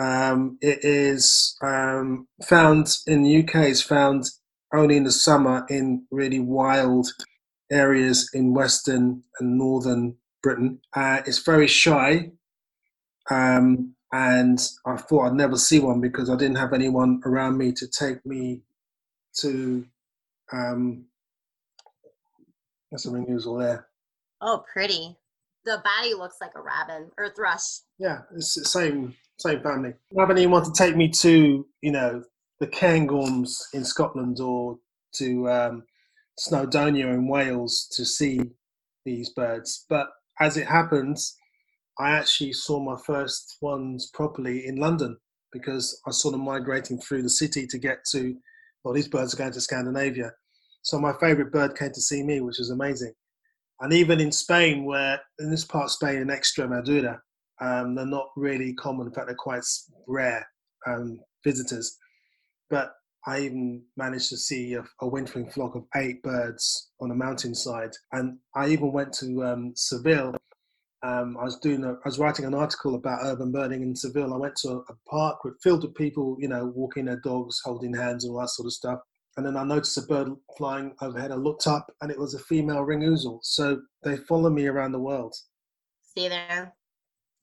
[0.00, 3.54] Um, it is um, found in the UK.
[3.66, 4.24] It's found
[4.72, 7.08] only in the summer in really wild
[7.70, 10.80] areas in western and northern Britain.
[10.94, 12.30] Uh, it's very shy.
[13.30, 17.72] um, and I thought I'd never see one because I didn't have anyone around me
[17.72, 18.62] to take me
[19.40, 19.86] to.
[20.52, 21.04] Um,
[22.90, 23.26] that's a ring
[23.58, 23.86] there.
[24.40, 25.16] Oh, pretty.
[25.64, 27.80] The body looks like a robin or thrush.
[27.98, 29.94] Yeah, it's the same same family.
[30.18, 32.22] Have anyone to take me to, you know,
[32.60, 34.78] the Cairngorms in Scotland or
[35.14, 35.82] to um,
[36.38, 38.40] Snowdonia in Wales to see
[39.04, 39.86] these birds.
[39.88, 40.08] But
[40.40, 41.36] as it happens,
[41.98, 45.16] I actually saw my first ones properly in London
[45.52, 48.36] because I saw them migrating through the city to get to,
[48.84, 50.32] well, these birds are going to Scandinavia.
[50.82, 53.12] So my favorite bird came to see me, which was amazing.
[53.80, 57.18] And even in Spain, where in this part of Spain, in Extremadura,
[57.60, 59.06] um, they're not really common.
[59.06, 59.64] In fact, they're quite
[60.06, 60.46] rare
[60.86, 61.96] um, visitors.
[62.68, 62.92] But
[63.26, 67.90] I even managed to see a, a, wintering flock of eight birds on a mountainside.
[68.12, 70.34] And I even went to um, Seville.
[71.02, 74.32] Um, I was doing, a, I was writing an article about urban birding in Seville.
[74.32, 77.60] I went to a, a park with, filled with people, you know, walking their dogs,
[77.64, 79.00] holding hands, and all that sort of stuff.
[79.36, 81.30] And then I noticed a bird flying overhead.
[81.30, 83.38] I looked up, and it was a female ring ouzel.
[83.42, 85.34] So they follow me around the world.
[86.02, 86.74] See you there,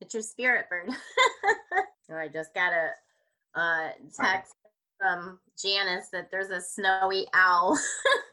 [0.01, 0.89] it's your spirit bird.
[2.11, 4.53] oh, I just got a uh, text
[4.99, 7.77] from Janice that there's a snowy owl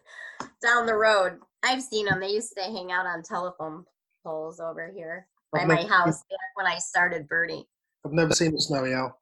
[0.63, 1.39] down the road.
[1.63, 2.21] I've seen them.
[2.21, 3.85] They used to hang out on telephone
[4.23, 7.65] poles over here by I've my never, house back when I started birding.
[8.05, 9.21] I've never seen a snowy owl.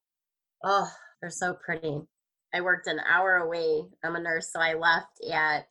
[0.64, 2.00] Oh, they're so pretty.
[2.54, 3.84] I worked an hour away.
[4.04, 5.66] I'm a nurse, so I left at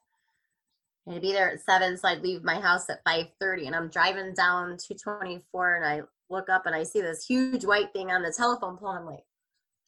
[1.08, 3.66] I had to be there at seven, so I'd leave my house at five thirty,
[3.66, 7.94] and I'm driving down 224, and I look up and I see this huge white
[7.94, 8.90] thing on the telephone pole.
[8.90, 9.24] I'm like,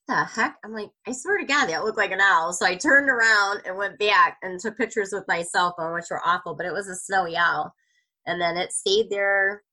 [0.08, 0.58] the heck?
[0.63, 2.53] I'm like, I swear to God, that looked like an owl.
[2.53, 6.10] So I turned around and went back and took pictures with my cell phone, which
[6.12, 7.73] were awful, but it was a snowy owl.
[8.25, 9.63] And then it stayed there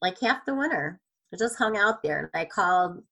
[0.00, 1.00] like half the winter.
[1.32, 2.30] It just hung out there.
[2.32, 3.02] And I called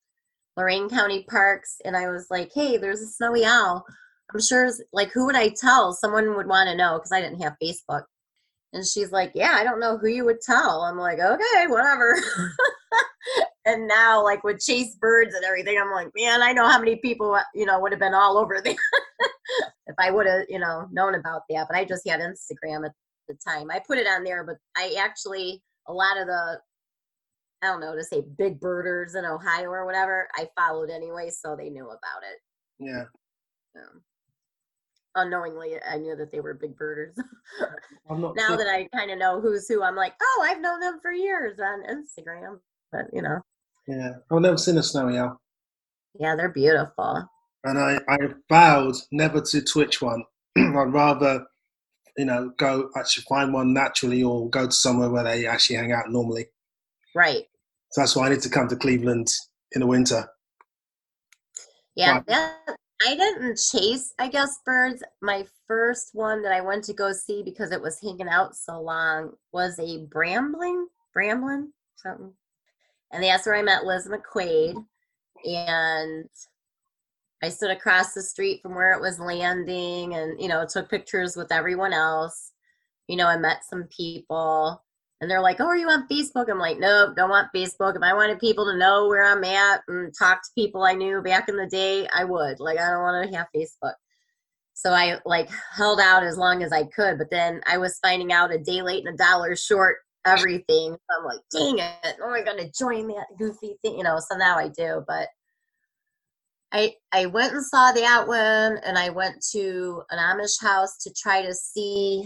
[0.57, 3.85] Lorain County Parks and I was like, hey, there's a snowy owl.
[4.33, 5.93] I'm sure, like, who would I tell?
[5.93, 8.03] Someone would want to know because I didn't have Facebook.
[8.73, 10.83] And she's like, Yeah, I don't know who you would tell.
[10.83, 12.15] I'm like, Okay, whatever.
[13.65, 16.97] and now, like with chase birds and everything, I'm like, Man, I know how many
[16.97, 18.75] people, uh, you know, would have been all over there
[19.87, 21.67] if I would have, you know, known about that.
[21.69, 22.93] But I just had Instagram at
[23.29, 23.71] the time.
[23.71, 26.61] I put it on there, but I actually, a lot of the,
[27.63, 31.57] I don't know, to say big birders in Ohio or whatever, I followed anyway, so
[31.57, 32.41] they knew about it.
[32.79, 33.05] Yeah.
[33.77, 34.03] Um,
[35.15, 37.17] unknowingly I knew that they were big birders.
[38.11, 38.57] now sure.
[38.57, 41.59] that I kind of know who's who, I'm like, oh, I've known them for years
[41.61, 42.59] on Instagram.
[42.93, 43.41] But you know.
[43.87, 45.41] Yeah, I've never seen a snowy owl.
[46.19, 47.29] Yeah, they're beautiful.
[47.65, 48.19] And I, I
[48.49, 50.25] vowed never to twitch one.
[50.57, 51.47] I'd rather,
[52.17, 55.93] you know, go actually find one naturally or go to somewhere where they actually hang
[55.93, 56.47] out normally.
[57.15, 57.45] Right.
[57.91, 59.29] So that's why I need to come to Cleveland
[59.73, 60.29] in the winter.
[61.95, 65.03] Yeah, that, I didn't chase, I guess, birds.
[65.23, 68.81] My first one that I went to go see because it was hanging out so
[68.81, 72.33] long was a brambling, brambling, something.
[73.13, 74.85] And that's where I met Liz McQuaid.
[75.45, 76.29] And
[77.43, 81.37] I stood across the street from where it was landing and, you know, took pictures
[81.37, 82.53] with everyone else.
[83.07, 84.83] You know, I met some people.
[85.21, 87.97] And they're like, "Oh, are you on Facebook?" I'm like, "Nope, don't want Facebook.
[87.97, 91.23] If I wanted people to know where I'm at and talk to people I knew
[91.23, 92.61] back in the day, I would.
[92.61, 93.95] Like, I don't want to have Facebook."
[94.75, 98.33] So I like held out as long as I could, but then I was finding
[98.33, 100.93] out a day late and a dollar short everything.
[100.93, 102.17] So I'm like, "Dang it!
[102.23, 104.19] Oh, I gotta join that goofy thing," you know.
[104.21, 105.29] So now I do, but
[106.73, 111.13] I I went and saw that one, and I went to an Amish house to
[111.13, 112.25] try to see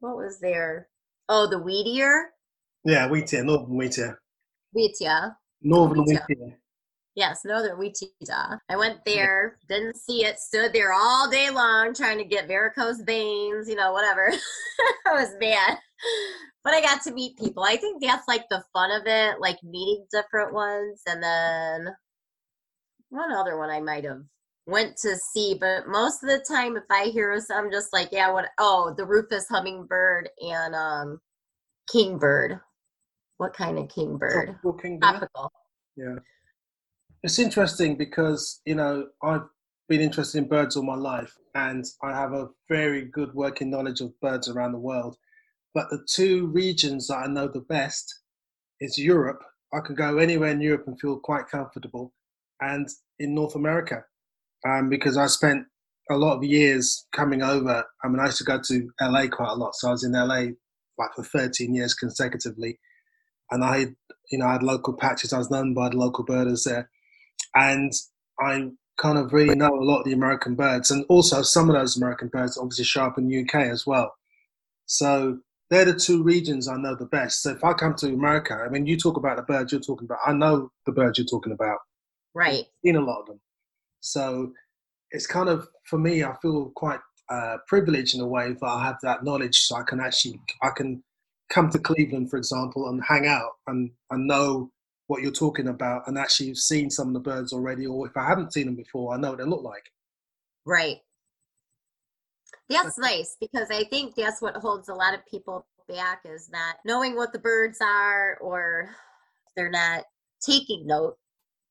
[0.00, 0.88] what was there
[1.28, 2.26] Oh, the wheatear?
[2.84, 4.16] Yeah, wheatear, northern wheatear.
[4.76, 5.34] Wheatear.
[5.62, 6.56] Northern wheatear.
[7.14, 8.58] Yes, northern wheatear.
[8.68, 13.00] I went there, didn't see it, stood there all day long trying to get varicose
[13.02, 14.32] veins, you know, whatever.
[15.06, 15.78] I was mad.
[16.64, 17.64] But I got to meet people.
[17.64, 21.02] I think that's like the fun of it, like meeting different ones.
[21.06, 21.94] And then
[23.10, 24.22] one other one I might have
[24.68, 28.10] went to see, but most of the time, if I hear some, I'm just like,
[28.12, 28.46] yeah, what?
[28.58, 31.20] Oh, the rufous hummingbird and um,
[31.90, 32.60] kingbird.
[33.38, 34.44] What kind of kingbird?
[34.44, 35.10] Tropical kingbird.
[35.10, 35.52] Tropical.
[35.96, 36.16] Yeah.
[37.22, 39.46] It's interesting because you know I've
[39.88, 44.00] been interested in birds all my life, and I have a very good working knowledge
[44.00, 45.16] of birds around the world.
[45.74, 48.22] But the two regions that I know the best
[48.80, 49.42] is Europe.
[49.72, 52.12] I can go anywhere in Europe and feel quite comfortable,
[52.60, 52.86] and
[53.18, 54.04] in North America
[54.66, 55.64] um, because I spent
[56.10, 57.84] a lot of years coming over.
[58.02, 60.12] I mean, I used to go to LA quite a lot, so I was in
[60.12, 60.52] LA
[60.98, 62.78] like for 13 years consecutively.
[63.50, 63.94] and I
[64.30, 65.32] you know, I had local patches.
[65.32, 66.90] I was known by the local birders there,
[67.54, 67.92] and
[68.40, 71.76] I kind of really know a lot of the American birds, and also some of
[71.76, 74.12] those American birds obviously show up in the UK as well.
[74.86, 75.38] So
[75.70, 77.42] they're the two regions I know the best.
[77.42, 80.06] So if I come to America, I mean, you talk about the birds you're talking
[80.06, 80.18] about.
[80.26, 81.78] I know the birds you're talking about.
[82.34, 82.60] Right.
[82.60, 83.40] I've seen a lot of them.
[84.00, 84.52] So
[85.10, 86.24] it's kind of for me.
[86.24, 89.82] I feel quite uh, privileged in a way that I have that knowledge, so I
[89.82, 91.02] can actually I can
[91.50, 94.70] come to Cleveland, for example, and hang out and and know
[95.06, 98.16] what you're talking about, and actually you've seen some of the birds already, or if
[98.16, 99.90] I haven't seen them before, I know what they look like.
[100.66, 100.98] Right.
[102.68, 106.76] That's nice because I think that's what holds a lot of people back is that
[106.84, 108.90] knowing what the birds are or
[109.56, 110.04] they're not
[110.40, 111.16] taking note.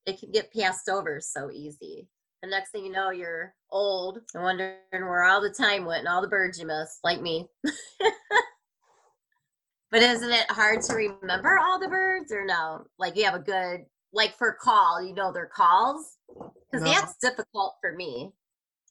[0.06, 2.08] It can get passed over so easy.
[2.42, 6.08] The next thing you know, you're old and wondering where all the time went and
[6.08, 7.48] all the birds you missed, like me.
[9.92, 12.86] but isn't it hard to remember all the birds or no?
[13.00, 16.18] Like you have a good, like for call, you know their calls?
[16.28, 16.92] Because No.
[16.92, 18.32] that's difficult for me.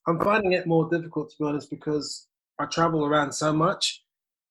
[0.09, 2.26] I'm finding it more difficult to be honest because
[2.59, 4.02] I travel around so much.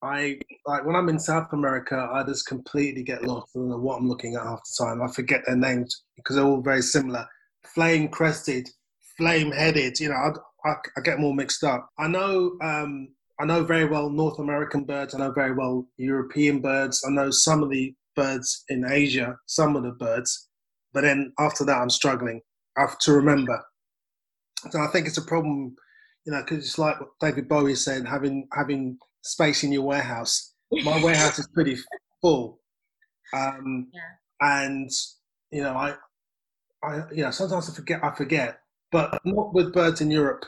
[0.01, 3.51] I like when I'm in South America, I just completely get lost.
[3.55, 5.01] I don't know what I'm looking at half the time.
[5.01, 7.27] I forget their names because they're all very similar.
[7.63, 8.69] Flame crested,
[9.17, 9.99] flame headed.
[9.99, 11.89] You know, I, I, I get more mixed up.
[11.97, 15.13] I know um, I know very well North American birds.
[15.13, 17.03] I know very well European birds.
[17.07, 20.49] I know some of the birds in Asia, some of the birds.
[20.93, 22.41] But then after that, I'm struggling.
[23.01, 23.63] To remember.
[24.69, 25.75] So I think it's a problem,
[26.25, 30.53] you know, because it's like what David Bowie said, having having space in your warehouse.
[30.83, 31.77] My warehouse is pretty
[32.21, 32.59] full,
[33.33, 34.01] um, Yeah.
[34.65, 34.89] and
[35.51, 35.95] you know, I,
[36.83, 38.03] I, you know, sometimes I forget.
[38.03, 38.59] I forget,
[38.91, 40.45] but not with birds in Europe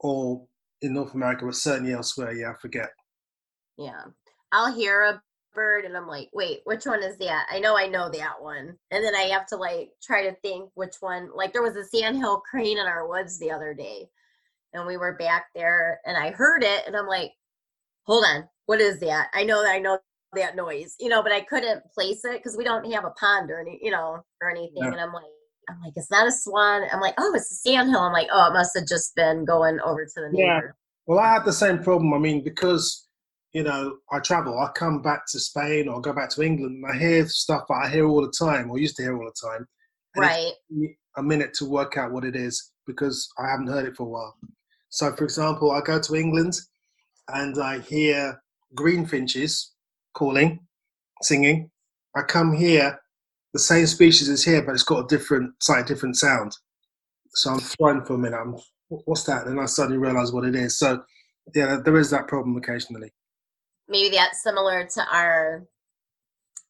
[0.00, 0.46] or
[0.82, 2.32] in North America, but certainly elsewhere.
[2.32, 2.90] Yeah, I forget.
[3.78, 4.04] Yeah.
[4.52, 5.22] I'll hear a
[5.54, 7.46] bird and I'm like, wait, which one is that?
[7.50, 8.76] I know I know that one.
[8.90, 11.30] And then I have to like try to think which one.
[11.34, 14.08] Like there was a sandhill crane in our woods the other day.
[14.72, 17.32] And we were back there and I heard it and I'm like,
[18.06, 19.28] hold on, what is that?
[19.32, 19.98] I know that I know
[20.34, 23.50] that noise, you know, but I couldn't place it because we don't have a pond
[23.50, 24.82] or any, you know, or anything.
[24.82, 24.88] Yeah.
[24.88, 25.24] And I'm like,
[25.68, 26.82] I'm like, it's not a swan.
[26.92, 28.00] I'm like, oh, it's a sandhill.
[28.00, 30.42] I'm like, oh, it must have just been going over to the neighbor.
[30.42, 30.60] Yeah.
[31.06, 32.14] Well, I had the same problem.
[32.14, 33.04] I mean, because
[33.54, 34.58] you know, I travel.
[34.58, 37.74] I come back to Spain or go back to England, and I hear stuff that
[37.84, 39.66] I hear all the time, or used to hear all the time.
[40.16, 40.52] Right.
[41.16, 44.10] A minute to work out what it is because I haven't heard it for a
[44.10, 44.36] while.
[44.90, 46.54] So, for example, I go to England
[47.28, 48.40] and I hear
[48.76, 49.70] greenfinches
[50.14, 50.60] calling,
[51.22, 51.70] singing.
[52.16, 52.98] I come here,
[53.54, 56.52] the same species is here, but it's got a different, slightly different sound.
[57.30, 58.36] So I'm thrown for a minute.
[58.36, 58.56] I'm,
[58.88, 59.46] what's that?
[59.46, 60.76] And then I suddenly realise what it is.
[60.78, 61.02] So,
[61.54, 63.12] yeah, there is that problem occasionally.
[63.88, 65.64] maybe that's similar to our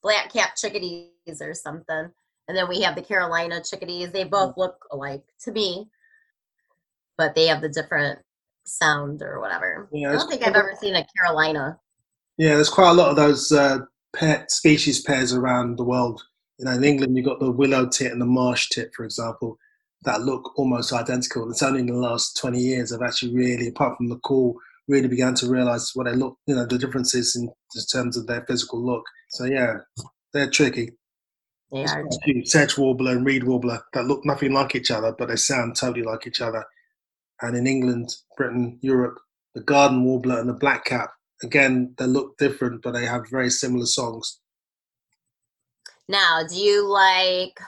[0.03, 2.11] black cap chickadees or something.
[2.49, 4.13] And then we have the Carolina chickadees.
[4.13, 5.89] They both look alike to me,
[7.17, 8.19] but they have the different
[8.67, 9.89] sound or whatever.
[9.91, 11.79] Yeah, I don't think I've ever seen a Carolina.
[12.37, 13.79] Yeah, there's quite a lot of those uh,
[14.15, 16.23] pet species pairs around the world.
[16.59, 19.59] You know, in England, you've got the willow tit and the marsh tit, for example,
[20.03, 21.51] that look almost identical.
[21.51, 25.09] It's only in the last 20 years I've actually really, apart from the call, really
[25.09, 27.51] began to realize what they look, you know, the differences in
[27.91, 29.05] terms of their physical look.
[29.31, 29.79] So, yeah,
[30.33, 30.91] they're tricky.
[31.73, 32.07] They are.
[32.45, 36.05] Sedge warbler and reed warbler that look nothing like each other, but they sound totally
[36.05, 36.65] like each other.
[37.41, 39.19] And in England, Britain, Europe,
[39.55, 41.11] the garden warbler and the black cap,
[41.43, 44.39] again, they look different, but they have very similar songs.
[46.09, 47.59] Now, do you like?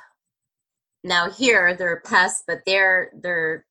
[1.04, 3.64] Now here they're pests, but they're they're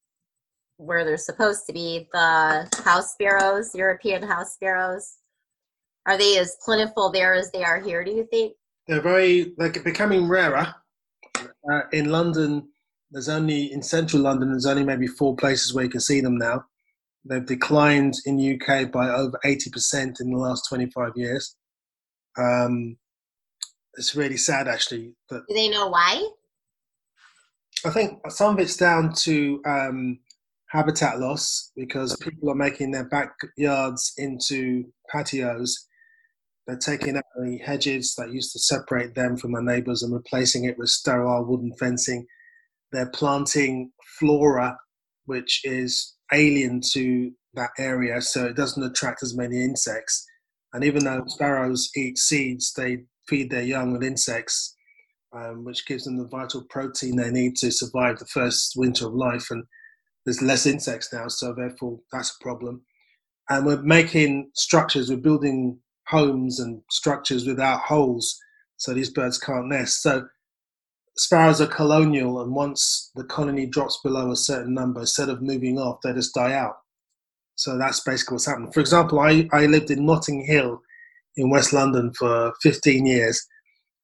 [0.78, 2.08] where they're supposed to be.
[2.12, 5.18] The house sparrows, European house sparrows,
[6.06, 8.04] are they as plentiful there as they are here?
[8.04, 8.54] Do you think?
[8.88, 10.74] They're very, they're becoming rarer.
[11.36, 12.68] Uh, in London,
[13.12, 16.38] there's only, in central London, there's only maybe four places where you can see them
[16.38, 16.64] now.
[17.28, 21.56] They've declined in UK by over 80% in the last 25 years.
[22.38, 22.98] Um,
[23.98, 26.28] it's really sad, actually, that Do they know why?
[27.86, 30.20] I think some of it's down to um,
[30.68, 35.88] habitat loss because people are making their backyards into patios.
[36.68, 40.66] They're taking out the hedges that used to separate them from their neighbours and replacing
[40.66, 42.26] it with sterile wooden fencing.
[42.92, 44.78] They're planting flora,
[45.26, 50.26] which is alien to that area, so it doesn't attract as many insects.
[50.74, 54.76] And even though sparrows eat seeds, they feed their young with insects
[55.36, 59.14] um, which gives them the vital protein they need to survive the first winter of
[59.14, 59.48] life.
[59.52, 59.64] And
[60.26, 62.82] there's less insects now, so therefore that's a problem.
[63.50, 68.40] And we're making structures, we're building homes and structures without holes.
[68.78, 70.02] so these birds can't nest.
[70.02, 70.28] So
[71.18, 75.78] sparrows are colonial, and once the colony drops below a certain number, instead of moving
[75.78, 76.78] off, they just die out.
[77.56, 78.74] So that's basically what's happened.
[78.74, 80.82] For example, I, I lived in Notting Hill
[81.38, 83.46] in West London for 15 years,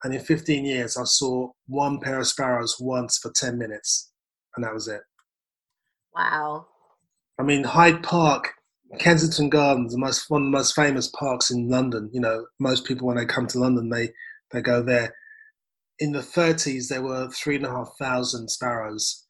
[0.04, 4.12] and in 15 years, I saw one pair of sparrows once for 10 minutes,
[4.56, 5.02] and that was it.
[6.14, 6.68] Wow.
[7.40, 8.54] I mean, Hyde Park,
[9.00, 12.10] Kensington Gardens, the most one of the most famous parks in London.
[12.14, 14.12] You know, most people when they come to London, they
[14.52, 15.16] they go there.
[16.00, 19.26] In the 30s, there were three and a half thousand sparrows.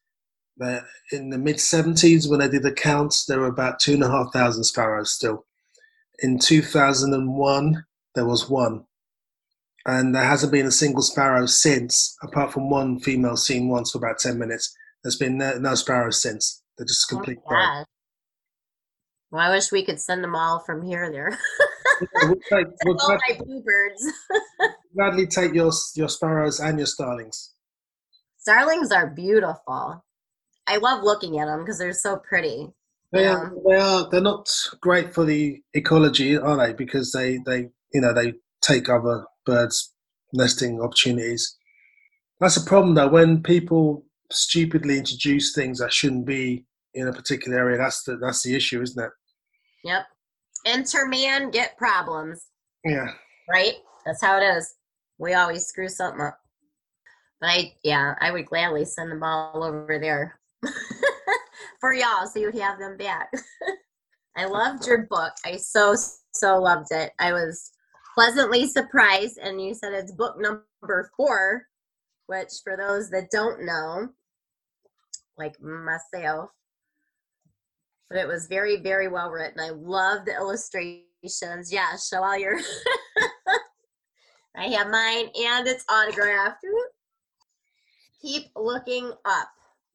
[1.12, 4.10] In the mid 70s, when they did the counts, there were about two and a
[4.10, 5.46] half thousand sparrows still.
[6.20, 7.84] In 2001,
[8.14, 8.84] there was one
[9.86, 13.98] and there hasn't been a single sparrow since, apart from one female seen once for
[13.98, 14.74] about 10 minutes.
[15.02, 16.62] There's been no, no sparrows since.
[16.78, 17.38] They're just complete.
[17.50, 17.84] Oh
[19.30, 21.36] well, I wish we could send them all from here there.
[22.22, 24.06] we'll take, we'll all my bluebirds.
[24.94, 27.54] gladly take your, your sparrows and your starlings.
[28.36, 30.04] Starlings are beautiful.
[30.66, 32.68] I love looking at them because they're so pretty.
[33.12, 34.08] They are, they are.
[34.10, 34.48] They're not
[34.80, 36.72] great for the ecology, are they?
[36.72, 39.92] Because they, they, you know, they take other birds'
[40.32, 41.56] nesting opportunities.
[42.40, 43.08] That's a problem though.
[43.08, 48.42] When people stupidly introduce things that shouldn't be in a particular area, that's the that's
[48.42, 49.10] the issue, isn't it?
[49.84, 50.06] Yep.
[50.66, 52.46] Enter man, get problems.
[52.84, 53.08] Yeah.
[53.50, 53.74] Right.
[54.06, 54.74] That's how it is.
[55.18, 56.38] We always screw something up.
[57.40, 60.38] But I, yeah, I would gladly send them all over there
[61.80, 63.32] for y'all so you'd have them back.
[64.36, 65.32] I loved your book.
[65.44, 65.94] I so,
[66.32, 67.12] so loved it.
[67.18, 67.70] I was
[68.14, 69.38] pleasantly surprised.
[69.38, 71.66] And you said it's book number four,
[72.26, 74.08] which for those that don't know,
[75.38, 76.50] like myself,
[78.08, 79.60] but it was very, very well written.
[79.60, 81.72] I love the illustrations.
[81.72, 82.58] Yeah, show all your.
[84.56, 86.58] I have mine and it's autographed.
[88.20, 89.48] Keep looking up.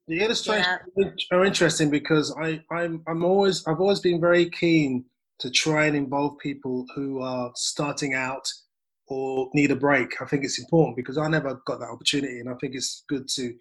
[0.08, 1.10] The illustrations yeah.
[1.30, 5.04] are interesting because I, I'm, I'm always, I've always been very keen
[5.40, 8.48] to try and involve people who are starting out
[9.06, 10.20] or need a break.
[10.20, 13.28] I think it's important because I never got that opportunity, and I think it's good
[13.36, 13.54] to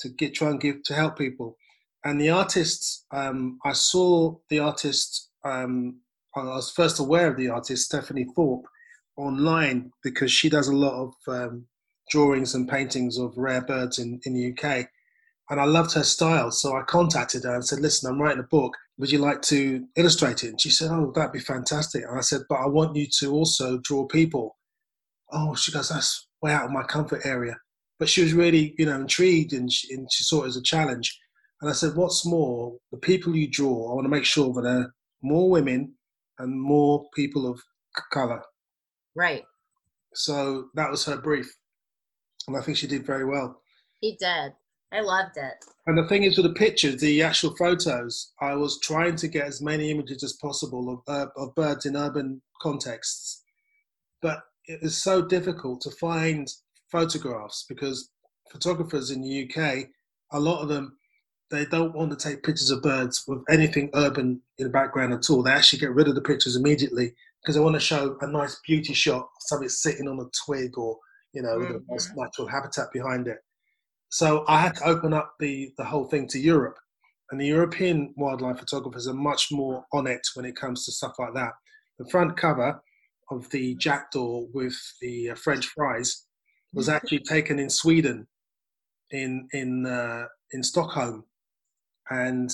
[0.00, 1.56] to get try and give to help people.
[2.04, 5.30] And the artists, um, I saw the artist.
[5.44, 6.00] Um,
[6.36, 8.66] I was first aware of the artist Stephanie Thorpe
[9.16, 11.66] online because she does a lot of um,
[12.10, 14.88] drawings and paintings of rare birds in, in the UK.
[15.48, 16.50] And I loved her style.
[16.50, 19.86] So I contacted her and said, Listen, I'm writing a book would you like to
[19.96, 20.48] illustrate it?
[20.48, 22.04] And she said, oh, that'd be fantastic.
[22.04, 24.56] And I said, but I want you to also draw people.
[25.32, 27.56] Oh, she goes, that's way out of my comfort area.
[27.98, 30.62] But she was really, you know, intrigued and she, and she saw it as a
[30.62, 31.18] challenge.
[31.60, 34.62] And I said, what's more, the people you draw, I want to make sure that
[34.62, 35.94] there are more women
[36.38, 37.60] and more people of
[38.12, 38.42] color.
[39.14, 39.42] Right.
[40.14, 41.50] So that was her brief.
[42.46, 43.60] And I think she did very well.
[44.00, 44.52] He did.
[44.92, 45.64] I loved it.
[45.86, 49.46] And the thing is, with the pictures, the actual photos, I was trying to get
[49.46, 53.42] as many images as possible of, uh, of birds in urban contexts.
[54.22, 56.48] But it is so difficult to find
[56.90, 58.10] photographs because
[58.50, 59.88] photographers in the UK,
[60.32, 60.96] a lot of them,
[61.50, 65.30] they don't want to take pictures of birds with anything urban in the background at
[65.30, 65.42] all.
[65.42, 68.60] They actually get rid of the pictures immediately because they want to show a nice
[68.66, 70.98] beauty shot, of something sitting on a twig or,
[71.32, 71.74] you know, mm-hmm.
[71.74, 72.22] with a nice mm-hmm.
[72.22, 73.38] natural habitat behind it.
[74.16, 76.78] So I had to open up the, the whole thing to Europe.
[77.30, 81.16] And the European wildlife photographers are much more on it when it comes to stuff
[81.18, 81.52] like that.
[81.98, 82.80] The front cover
[83.30, 86.24] of the jackdaw with the uh, French fries
[86.72, 88.26] was actually taken in Sweden,
[89.10, 91.24] in in uh, in Stockholm,
[92.08, 92.50] and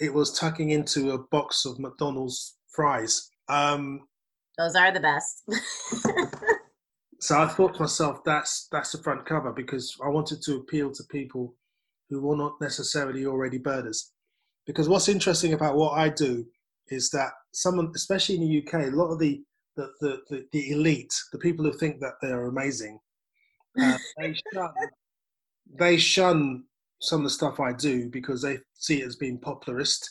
[0.00, 3.30] it was tucking into a box of McDonald's fries.
[3.48, 4.06] Um,
[4.58, 5.44] Those are the best.
[7.20, 10.90] so I thought to myself, that's that's the front cover because I wanted to appeal
[10.90, 11.54] to people
[12.08, 14.12] who were not necessarily already birders.
[14.66, 16.46] Because what's interesting about what I do
[16.88, 19.42] is that someone, especially in the UK, a lot of the
[19.76, 22.98] the, the, the, the elite, the people who think that they're amazing,
[23.80, 24.70] uh, they shun
[25.78, 26.64] they shun
[27.02, 30.08] some of the stuff I do because they see it as being popularist.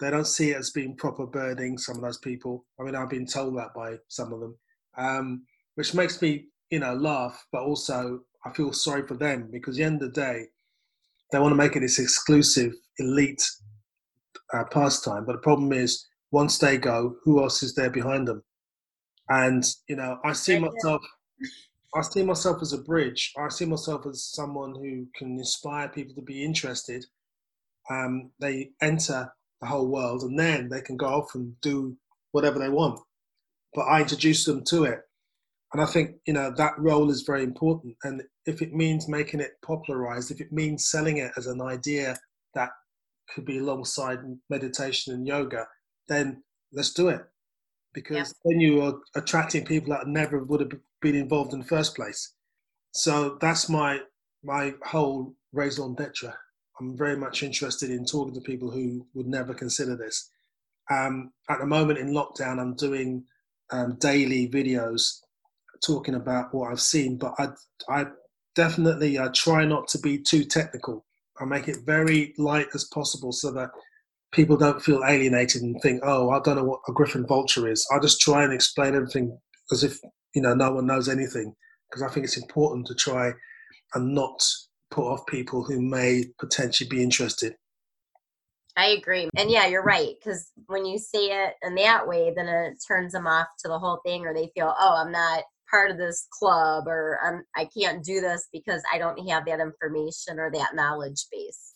[0.00, 1.78] They don't see it as being proper birding.
[1.78, 2.66] Some of those people.
[2.80, 4.58] I mean, I've been told that by some of them.
[4.98, 5.42] Um,
[5.76, 9.78] which makes me, you know, laugh, but also I feel sorry for them because at
[9.78, 10.46] the end of the day,
[11.30, 13.42] they want to make it this exclusive elite
[14.52, 15.24] uh, pastime.
[15.24, 18.42] But the problem is, once they go, who else is there behind them?
[19.28, 21.02] And you know, I see myself.
[21.94, 23.32] I see myself as a bridge.
[23.38, 27.04] I see myself as someone who can inspire people to be interested.
[27.90, 31.96] Um, they enter the whole world, and then they can go off and do
[32.32, 33.00] whatever they want.
[33.74, 35.00] But I introduce them to it,
[35.72, 37.96] And I think you know that role is very important.
[38.04, 42.16] And if it means making it popularized, if it means selling it as an idea
[42.54, 42.70] that
[43.34, 45.66] could be alongside meditation and yoga,
[46.08, 46.42] then
[46.72, 47.22] let's do it.
[47.92, 51.96] Because then you are attracting people that never would have been involved in the first
[51.96, 52.34] place.
[52.92, 54.00] So that's my
[54.44, 56.32] my whole raison d'etre.
[56.78, 60.30] I'm very much interested in talking to people who would never consider this.
[60.90, 63.24] Um, at the moment in lockdown, I'm doing
[63.72, 65.20] um, daily videos
[65.84, 67.48] talking about what I've seen, but I,
[67.88, 68.06] I
[68.54, 71.04] definitely uh, try not to be too technical.
[71.40, 73.70] I make it very light as possible so that
[74.32, 77.86] people don't feel alienated and think, oh, I don't know what a griffin vulture is.
[77.94, 79.38] I just try and explain everything
[79.72, 79.98] as if
[80.34, 81.54] you know no one knows anything
[81.90, 83.32] because I think it's important to try
[83.94, 84.42] and not
[84.90, 87.54] put off people who may potentially be interested.
[88.76, 89.30] I agree.
[89.36, 90.10] And yeah, you're right.
[90.18, 93.78] Because when you say it in that way, then it turns them off to the
[93.78, 97.68] whole thing, or they feel, oh, I'm not part of this club, or I'm, I
[97.76, 101.74] can't do this because I don't have that information or that knowledge base.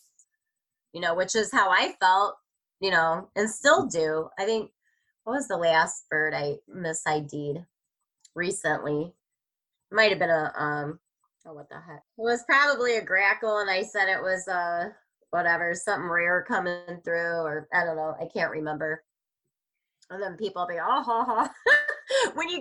[0.93, 2.35] You know, which is how I felt,
[2.79, 4.27] you know, and still do.
[4.37, 4.71] I think,
[5.23, 7.65] what was the last bird I mis ID'd
[8.35, 9.13] recently?
[9.91, 10.99] Might have been a, um,
[11.45, 12.03] oh, what the heck?
[12.17, 14.89] It was probably a grackle, and I said it was, uh,
[15.31, 19.03] whatever, something rare coming through, or I don't know, I can't remember.
[20.09, 21.51] And then people be, oh, ha, ha.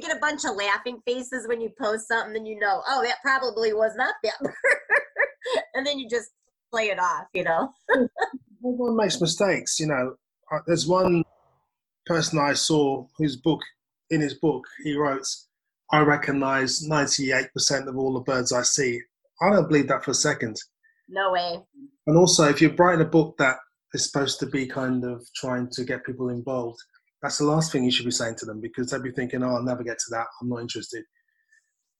[0.03, 3.03] you get a bunch of laughing faces when you post something, then you know, oh,
[3.03, 4.35] that probably was not that
[5.75, 6.31] and then you just
[6.71, 7.73] play it off, you know.
[8.65, 10.15] Everyone makes mistakes, you know.
[10.67, 11.25] There's one
[12.07, 13.61] person I saw whose book,
[14.11, 15.27] in his book, he wrote,
[15.93, 19.01] I recognize 98% of all the birds I see.
[19.43, 20.57] I don't believe that for a second.
[21.09, 21.61] No way.
[22.07, 23.57] And also, if you're writing a book that
[23.95, 26.79] is supposed to be kind of trying to get people involved,
[27.23, 29.57] that's the last thing you should be saying to them because they'll be thinking, oh,
[29.57, 30.27] I'll never get to that.
[30.41, 31.05] I'm not interested.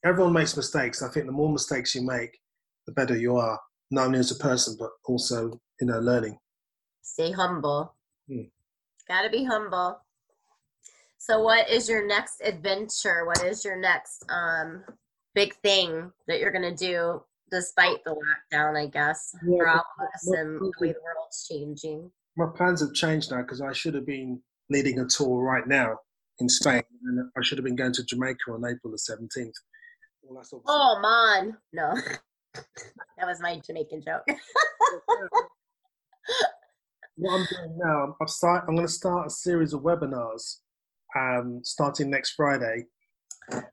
[0.05, 1.03] Everyone makes mistakes.
[1.03, 2.31] I think the more mistakes you make,
[2.87, 3.61] the better you are,
[3.91, 6.39] not only as a person, but also, you know, learning.
[7.03, 7.95] Stay humble.
[8.29, 8.45] Hmm.
[9.09, 10.01] Got to be humble.
[11.19, 13.27] So, what is your next adventure?
[13.27, 14.83] What is your next um,
[15.35, 19.77] big thing that you're going to do despite the lockdown, I guess, yeah, for all
[19.77, 22.11] of us and the way the world's changing.
[22.37, 24.41] My plans have changed now because I should have been
[24.71, 25.97] leading a tour right now
[26.39, 29.53] in Spain, and I should have been going to Jamaica on April the 17th.
[30.23, 31.57] Well, oh, man.
[31.73, 31.95] No.
[32.55, 34.23] that was my Jamaican joke.
[37.17, 40.59] what I'm doing now, I'm, start, I'm going to start a series of webinars
[41.17, 42.87] um, starting next Friday.
[43.49, 43.67] What?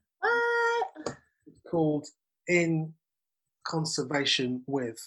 [1.45, 2.07] It's called
[2.47, 2.93] In
[3.67, 4.97] conservation with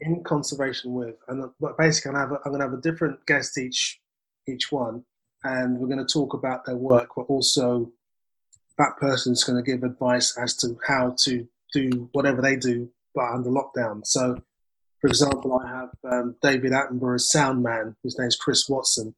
[0.00, 4.00] in conservation with and but basically I'm, I'm going to have a different guest each
[4.48, 5.04] each one
[5.44, 7.90] and we're going to talk about their work but also
[8.78, 13.32] that person's going to give advice as to how to do whatever they do but
[13.32, 14.40] under lockdown so
[15.00, 19.14] for example i have um, david attenborough's sound man his name's chris watson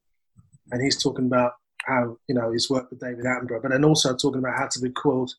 [0.70, 1.54] and he's talking about
[1.84, 4.80] how you know he's worked with david attenborough but then also talking about how to
[4.80, 5.30] record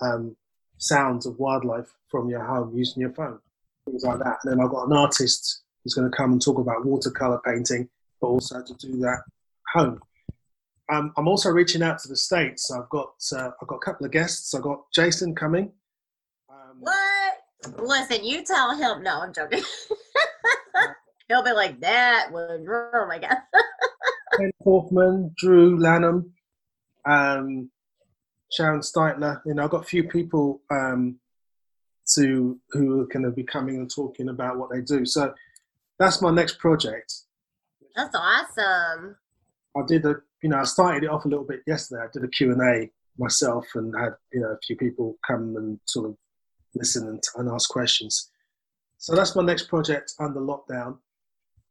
[0.00, 0.36] um,
[0.82, 3.38] sounds of wildlife from your home using your phone,
[3.86, 4.38] things like that.
[4.42, 7.88] And then I've got an artist who's going to come and talk about watercolor painting,
[8.20, 9.22] but also to do that
[9.72, 10.00] home.
[10.92, 12.68] Um, I'm also reaching out to the states.
[12.68, 14.54] So I've got uh, I've got a couple of guests.
[14.54, 15.72] I've got Jason coming.
[16.50, 17.34] Um, what?
[17.78, 19.02] Listen, you tell him.
[19.02, 19.62] No, I'm joking.
[21.28, 22.28] He'll be like that.
[22.30, 23.38] Would Oh my god.
[24.36, 26.32] Ken Hoffman, Drew Lanham,
[27.08, 27.70] um,
[28.52, 29.40] Sharon Stiteler.
[29.46, 31.18] You know, I've got a few people um,
[32.16, 35.06] to who are going to be coming and talking about what they do.
[35.06, 35.32] So
[35.98, 37.14] that's my next project.
[37.96, 39.16] That's awesome.
[39.76, 42.02] I did a, you know, I started it off a little bit yesterday.
[42.02, 45.56] I did a Q and A myself and had, you know, a few people come
[45.56, 46.16] and sort of
[46.74, 48.30] listen and, and ask questions.
[48.98, 50.98] So that's my next project under lockdown.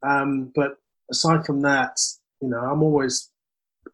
[0.03, 0.77] Um, but
[1.09, 1.97] aside from that,
[2.41, 3.29] you know, I'm always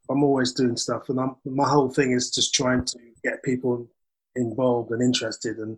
[0.09, 3.87] I'm always doing stuff, and I'm, my whole thing is just trying to get people
[4.35, 5.77] involved and interested, and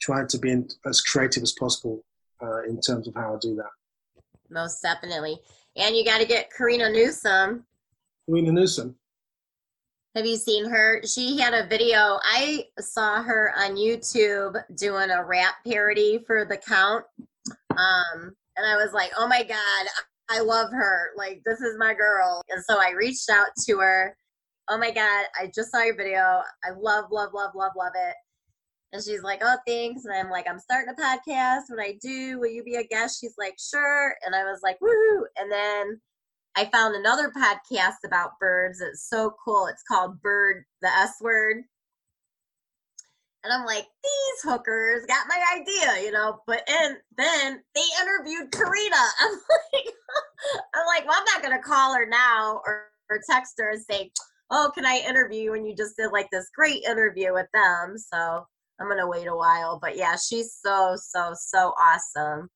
[0.00, 2.02] trying to be in, as creative as possible
[2.42, 3.70] uh, in terms of how I do that.
[4.48, 5.38] Most definitely,
[5.76, 7.64] and you got to get Corina Newsome.
[8.30, 8.94] Corina Newsome.
[10.14, 11.02] Have you seen her?
[11.04, 12.18] She had a video.
[12.24, 17.04] I saw her on YouTube doing a rap parody for The Count.
[17.70, 19.86] Um, and I was like, oh my God,
[20.28, 21.10] I love her.
[21.16, 22.42] Like, this is my girl.
[22.50, 24.16] And so I reached out to her.
[24.68, 26.42] Oh my God, I just saw your video.
[26.64, 28.14] I love, love, love, love, love it.
[28.92, 30.04] And she's like, oh, thanks.
[30.04, 31.62] And I'm like, I'm starting a podcast.
[31.68, 33.20] When I do, will you be a guest?
[33.20, 34.14] She's like, sure.
[34.26, 35.22] And I was like, woohoo.
[35.38, 36.00] And then
[36.56, 38.80] I found another podcast about birds.
[38.80, 39.66] It's so cool.
[39.66, 41.62] It's called Bird, the S word.
[43.42, 46.40] And I'm like, these hookers got my idea, you know.
[46.46, 49.08] But and then they interviewed Corina.
[49.20, 49.94] I'm like,
[50.74, 54.10] I'm like, well, I'm not gonna call her now or, or text her and say,
[54.50, 55.54] oh, can I interview you?
[55.54, 57.96] And you just did like this great interview with them.
[57.96, 58.44] So
[58.78, 59.78] I'm gonna wait a while.
[59.80, 62.50] But yeah, she's so so so awesome.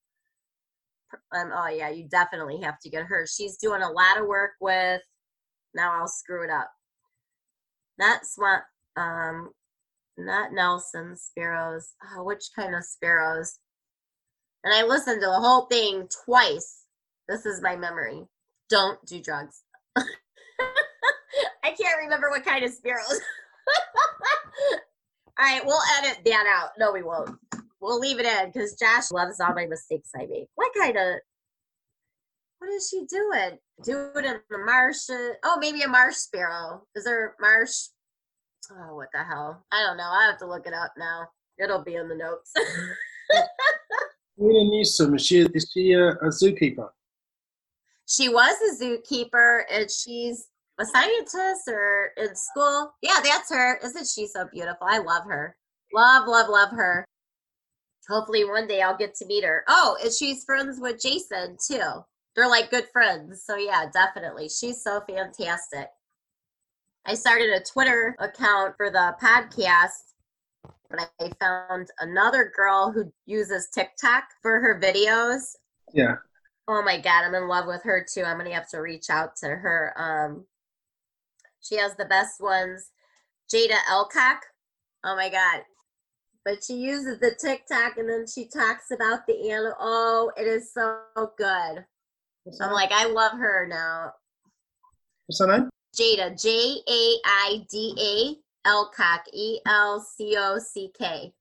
[1.35, 3.27] Um, oh yeah, you definitely have to get her.
[3.27, 5.01] She's doing a lot of work with.
[5.75, 6.71] Now I'll screw it up.
[7.99, 8.65] Not swamp.
[8.97, 9.51] Um,
[10.17, 11.95] not Nelson sparrows.
[12.17, 13.59] Oh, which kind of sparrows?
[14.63, 16.85] And I listened to the whole thing twice.
[17.29, 18.23] This is my memory.
[18.71, 19.63] Don't do drugs.
[19.97, 20.03] I
[21.63, 23.21] can't remember what kind of sparrows.
[25.39, 26.71] all right, we'll edit that out.
[26.79, 27.37] No, we won't.
[27.85, 30.49] We'll leave it in because Josh loves all my mistakes I make.
[30.55, 31.17] What kind of?
[32.59, 33.59] What is she doing?
[33.83, 35.11] Do it in the marsh?
[35.45, 36.87] Oh, maybe a marsh sparrow.
[36.95, 37.89] Is there marsh?
[38.73, 39.67] Oh, what the hell?
[39.71, 40.11] I don't know.
[40.11, 41.29] I have to look it up now.
[41.63, 42.55] It'll be in the notes.
[44.41, 46.89] Corina Newsome, is she, is she a, a zookeeper?
[48.09, 50.49] she was a zookeeper and she's
[50.81, 52.95] a scientist or in school.
[53.03, 53.77] Yeah, that's her.
[53.85, 54.87] Isn't she so beautiful?
[54.89, 55.55] I love her.
[55.93, 57.04] Love, love, love her.
[58.09, 59.65] Hopefully one day I'll get to meet her.
[59.69, 62.05] Oh, and she's friends with Jason too.
[62.35, 63.45] They're like good friends.
[63.45, 64.49] So yeah, definitely.
[64.49, 65.89] She's so fantastic.
[67.07, 70.13] I started a Twitter account for the podcast,
[70.91, 75.55] but I found another girl who uses TikTok for her videos.
[75.93, 76.17] Yeah.
[76.67, 78.25] Oh my god, I'm in love with her too.
[78.25, 79.93] I'm gonna have to reach out to her.
[79.97, 80.47] Um,
[81.61, 82.91] she has the best ones.
[83.53, 84.39] Jaida Elcock.
[85.05, 85.63] Oh my god.
[86.45, 89.75] But she uses the TikTok and then she talks about the animal.
[89.81, 91.01] Oh, it is so
[91.39, 91.85] good.
[92.61, 94.13] I'm like, I love her now.
[95.27, 95.71] What's her name?
[95.97, 96.51] Jaida, J
[96.87, 101.33] A I D A Elcock, E L C O C K.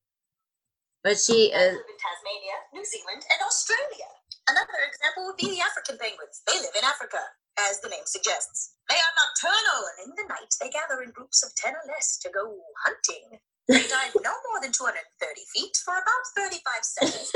[1.03, 4.07] But she They is, in Tasmania, New Zealand, and Australia.
[4.47, 6.43] Another example would be the African penguins.
[6.47, 7.19] They live in Africa,
[7.59, 8.75] as the name suggests.
[8.87, 12.17] They are nocturnal, and in the night they gather in groups of 10 or less
[12.23, 13.39] to go hunting.
[13.67, 17.31] They dive no more than 230 feet for about 35 seconds.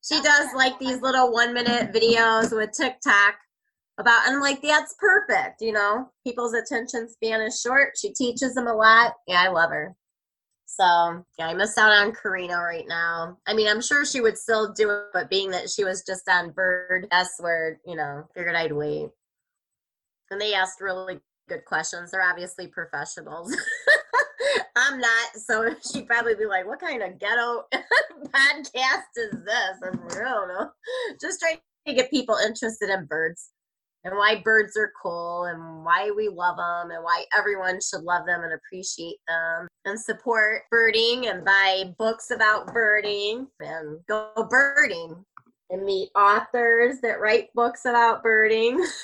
[0.04, 3.34] she does like these little one minute videos with TikTok
[3.98, 5.60] about, and I'm like, that's perfect.
[5.60, 7.94] You know, people's attention span is short.
[8.00, 9.14] She teaches them a lot.
[9.26, 9.96] Yeah, I love her.
[10.66, 13.38] So yeah, I miss out on Corina right now.
[13.46, 16.28] I mean, I'm sure she would still do it, but being that she was just
[16.28, 19.08] on Bird S word, you know, figured I'd wait.
[20.30, 22.10] And they asked really good questions.
[22.10, 23.56] They're obviously professionals.
[24.76, 30.00] I'm not, so she'd probably be like, "What kind of ghetto podcast is this?" And
[30.10, 30.70] I don't know.
[31.20, 33.50] Just trying to get people interested in birds
[34.04, 38.26] and why birds are cool and why we love them and why everyone should love
[38.26, 45.24] them and appreciate them and support birding and buy books about birding and go birding
[45.70, 48.84] and meet authors that write books about birding.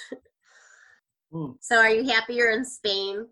[1.32, 1.52] Hmm.
[1.60, 3.26] So, are you happy you're in Spain?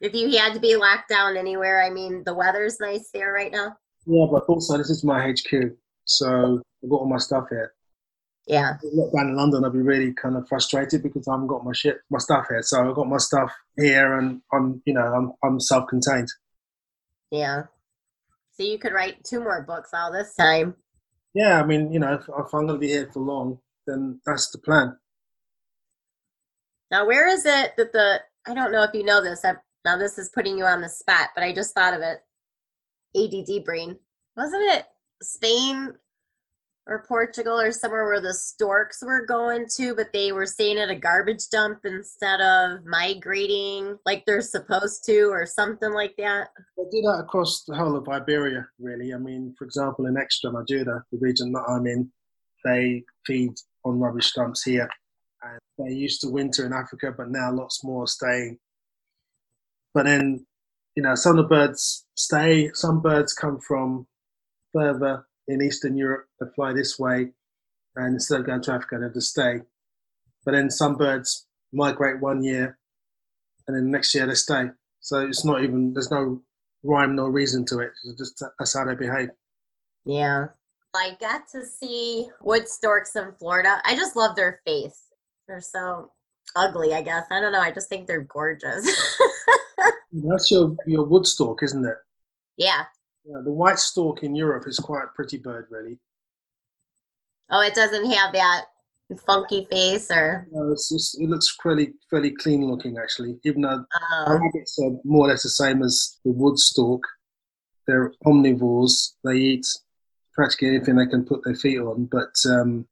[0.00, 3.50] If you had to be locked down anywhere, I mean, the weather's nice there right
[3.50, 3.76] now.
[4.06, 5.72] Yeah, but also this is my HQ,
[6.04, 7.72] so I've got all my stuff here.
[8.46, 8.74] Yeah.
[8.92, 11.72] Look down in London, I'd be really kind of frustrated because I haven't got my
[11.72, 12.62] shit, my stuff here.
[12.62, 16.28] So I've got my stuff here, and I'm, you know, I'm, I'm self-contained.
[17.30, 17.64] Yeah.
[18.52, 20.76] So you could write two more books all this time.
[21.34, 24.20] Yeah, I mean, you know, if, if I'm going to be here for long, then
[24.24, 24.96] that's the plan.
[26.90, 29.44] Now, where is it that the I don't know if you know this.
[29.44, 29.54] I,
[29.86, 32.18] now this is putting you on the spot, but I just thought of it.
[33.16, 33.96] ADD brain.
[34.36, 34.84] Wasn't it
[35.22, 35.92] Spain
[36.88, 40.90] or Portugal or somewhere where the storks were going to, but they were staying at
[40.90, 46.48] a garbage dump instead of migrating like they're supposed to or something like that?
[46.76, 49.14] They do that across the whole of Iberia, really.
[49.14, 52.10] I mean, for example, in Extremadura, the region that I'm in,
[52.64, 53.52] they feed
[53.84, 54.88] on rubbish dumps here.
[55.42, 58.58] And they used to winter in Africa, but now lots more are staying.
[59.96, 60.44] But then,
[60.94, 64.06] you know, some of the birds stay, some birds come from
[64.74, 67.28] further in Eastern Europe, they fly this way,
[67.94, 69.62] and instead of going to Africa, they just stay.
[70.44, 72.76] But then some birds migrate one year,
[73.66, 74.66] and then next year they stay.
[75.00, 76.42] So it's not even, there's no
[76.82, 77.92] rhyme, no reason to it.
[78.04, 79.30] It's just that's how they behave.
[80.04, 80.48] Yeah.
[80.94, 83.80] I got to see wood storks in Florida.
[83.86, 85.06] I just love their face.
[85.48, 86.12] They're so
[86.54, 87.24] ugly, I guess.
[87.30, 87.60] I don't know.
[87.60, 88.86] I just think they're gorgeous.
[90.12, 91.96] That's your, your wood stork, isn't it?
[92.56, 92.84] yeah.
[93.28, 95.98] Yeah, the white stork in Europe is quite a pretty bird, really.
[97.50, 98.66] Oh, it doesn't have that
[99.26, 100.46] funky face or.
[100.52, 103.40] No, it's just, it looks fairly fairly clean looking, actually.
[103.44, 103.84] Even though
[104.26, 107.02] Um, rabbits are more or less the same as the wood stork,
[107.88, 109.14] they're omnivores.
[109.24, 109.66] They eat
[110.32, 112.04] practically anything they can put their feet on.
[112.04, 112.86] But um,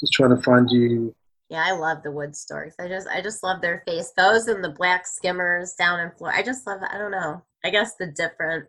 [0.00, 1.14] just trying to find you.
[1.50, 2.76] Yeah, I love the wood storks.
[2.78, 4.12] I just I just love their face.
[4.16, 6.38] Those and the black skimmers down in Florida.
[6.38, 7.42] I just love I don't know.
[7.64, 8.68] I guess the different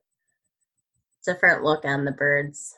[1.23, 2.75] different look on the birds.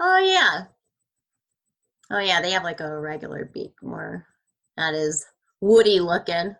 [0.00, 0.66] Oh yeah.
[2.12, 4.24] Oh yeah, they have like a regular beak more.
[4.76, 5.26] That is
[5.60, 6.54] woody looking.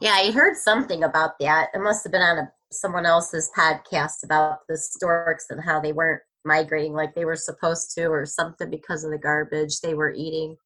[0.00, 1.68] Yeah, I heard something about that.
[1.72, 5.92] It must have been on a, someone else's podcast about the storks and how they
[5.92, 10.12] weren't migrating like they were supposed to or something because of the garbage they were
[10.12, 10.56] eating.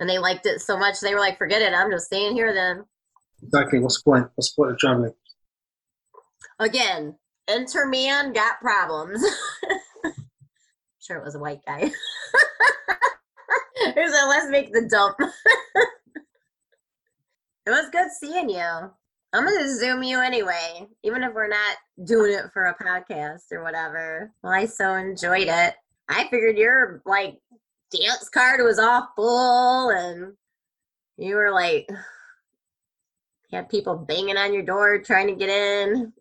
[0.00, 2.54] And they liked it so much they were like, forget it, I'm just staying here
[2.54, 2.84] then.
[3.42, 3.80] Exactly.
[3.80, 4.28] What's the point?
[4.34, 5.12] What's the point of traveling?
[6.58, 7.16] Again,
[7.48, 9.24] enter man got problems.
[11.00, 11.90] sure it was a white guy.
[13.78, 15.16] He said, let's make the dump.
[17.66, 18.90] it was good seeing you.
[19.32, 23.62] I'm gonna zoom you anyway, even if we're not doing it for a podcast or
[23.62, 24.32] whatever.
[24.42, 25.74] Well, I so enjoyed it.
[26.08, 27.38] I figured your like
[27.90, 30.34] dance card was all full and
[31.16, 31.88] you were like
[33.52, 36.12] had people banging on your door trying to get in.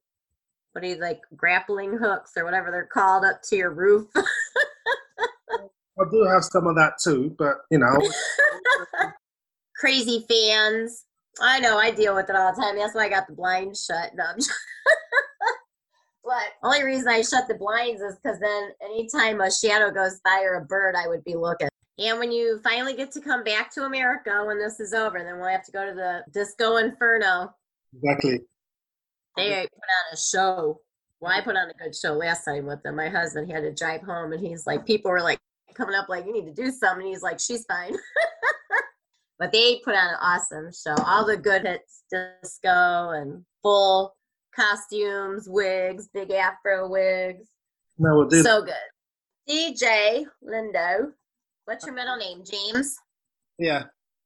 [0.74, 4.08] What are you like grappling hooks or whatever they're called up to your roof?
[4.16, 7.98] I do have some of that too, but you know,
[9.80, 11.06] Crazy fans.
[11.42, 12.78] I know, I deal with it all the time.
[12.78, 14.12] That's why I got the blinds shut.
[14.16, 14.52] No, I'm just-
[16.24, 20.42] but only reason I shut the blinds is because then anytime a shadow goes by
[20.44, 21.70] or a bird, I would be looking.
[22.00, 25.38] And when you finally get to come back to America when this is over, then
[25.40, 27.54] we'll have to go to the Disco Inferno.
[27.96, 28.42] exactly.
[29.36, 30.82] They put on a show.
[31.20, 32.96] Well, I put on a good show last time with them.
[32.96, 35.40] My husband had to drive home, and he's like, people were like
[35.74, 37.02] coming up, like, you need to do something.
[37.06, 37.94] And he's like, she's fine.
[39.40, 40.96] but they put on an awesome show.
[41.04, 44.16] All the good hits, disco and full
[44.56, 47.48] costumes, wigs, big afro wigs.
[47.98, 48.28] No.
[48.30, 48.74] So good.
[49.50, 51.12] DJ Lindo.
[51.66, 52.44] What's your middle name?
[52.46, 52.96] James?
[53.60, 53.84] yeah,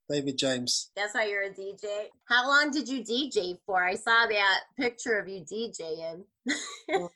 [0.09, 0.91] David James.
[0.95, 2.07] That's why you're a DJ.
[2.25, 3.83] How long did you DJ for?
[3.83, 6.23] I saw that picture of you DJing.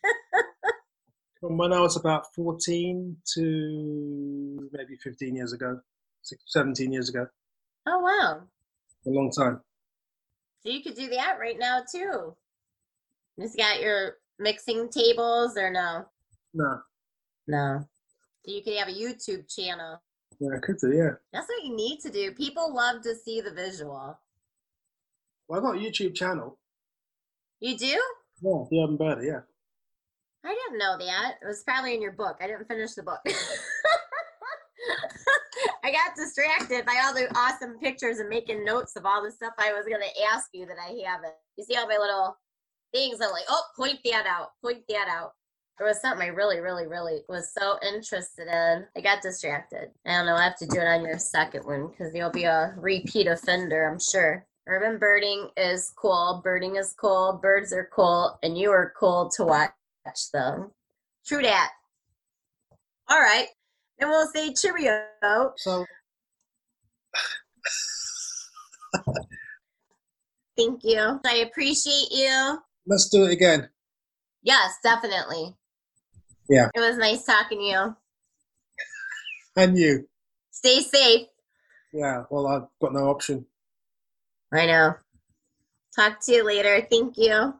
[1.39, 5.79] From when I was about 14 to maybe 15 years ago,
[6.21, 7.27] six, 17 years ago,
[7.87, 8.41] Oh wow.
[9.05, 9.61] a long time.
[10.63, 12.35] So you could do that right now too.
[13.37, 16.05] You just got your mixing tables or no?
[16.53, 16.79] No,
[17.47, 17.85] No.
[18.45, 20.01] So you could have a YouTube channel.
[20.39, 21.11] yeah, I could do, yeah.
[21.33, 22.31] That's what you need to do.
[22.31, 24.17] People love to see the visual.
[25.47, 26.57] Well, I've got a YouTube channel.
[27.59, 28.01] You do?
[28.41, 29.39] Yeah, Birder, yeah.
[30.43, 31.35] I didn't know that.
[31.41, 32.37] It was probably in your book.
[32.41, 33.19] I didn't finish the book.
[35.85, 39.53] I got distracted by all the awesome pictures and making notes of all the stuff
[39.59, 41.35] I was to ask you that I haven't.
[41.57, 42.35] You see all my little
[42.91, 43.19] things?
[43.21, 45.33] I'm like, oh, point that out, point that out.
[45.77, 48.87] There was something I really, really, really was so interested in.
[48.97, 49.91] I got distracted.
[50.07, 50.33] I don't know.
[50.33, 53.87] I have to do it on your second one because you'll be a repeat offender,
[53.87, 54.43] I'm sure.
[54.65, 56.41] Urban birding is cool.
[56.43, 57.39] Birding is cool.
[57.39, 58.39] Birds are cool.
[58.41, 59.71] And you are cool to watch
[60.33, 60.71] them.
[61.27, 61.69] True that.
[63.07, 63.49] All right.
[63.99, 65.05] Then we'll say cheerio.
[65.57, 65.85] So,
[70.57, 71.19] Thank you.
[71.25, 72.59] I appreciate you.
[72.87, 73.69] let's do it again.
[74.41, 75.55] Yes, definitely.
[76.49, 76.69] Yeah.
[76.73, 77.95] It was nice talking to you.
[79.57, 80.05] And you.
[80.51, 81.27] Stay safe.
[81.93, 83.45] Yeah, well, I've got no option.
[84.53, 84.95] I know.
[85.95, 86.85] Talk to you later.
[86.91, 87.53] Thank you.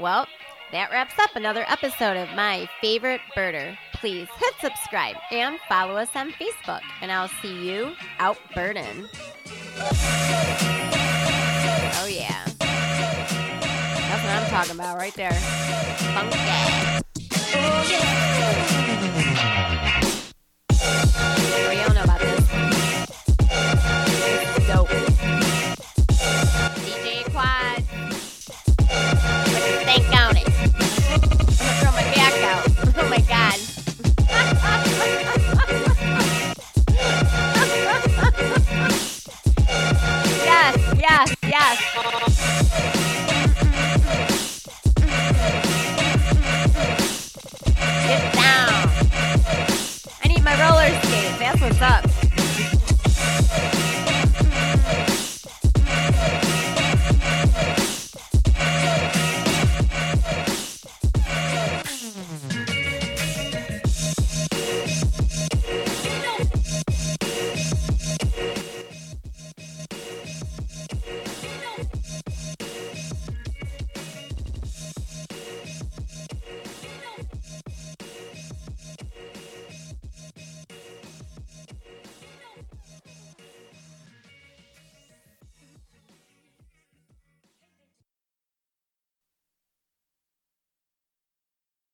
[0.00, 0.26] Well,
[0.72, 3.76] that wraps up another episode of My Favorite Birder.
[4.02, 9.08] Please hit subscribe and follow us on Facebook, and I'll see you out birding.
[12.00, 12.44] Oh, yeah.
[14.08, 15.30] That's what I'm talking about right there.
[15.30, 16.36] Funky.
[17.54, 18.22] Oh, yeah.
[41.52, 41.91] Yes,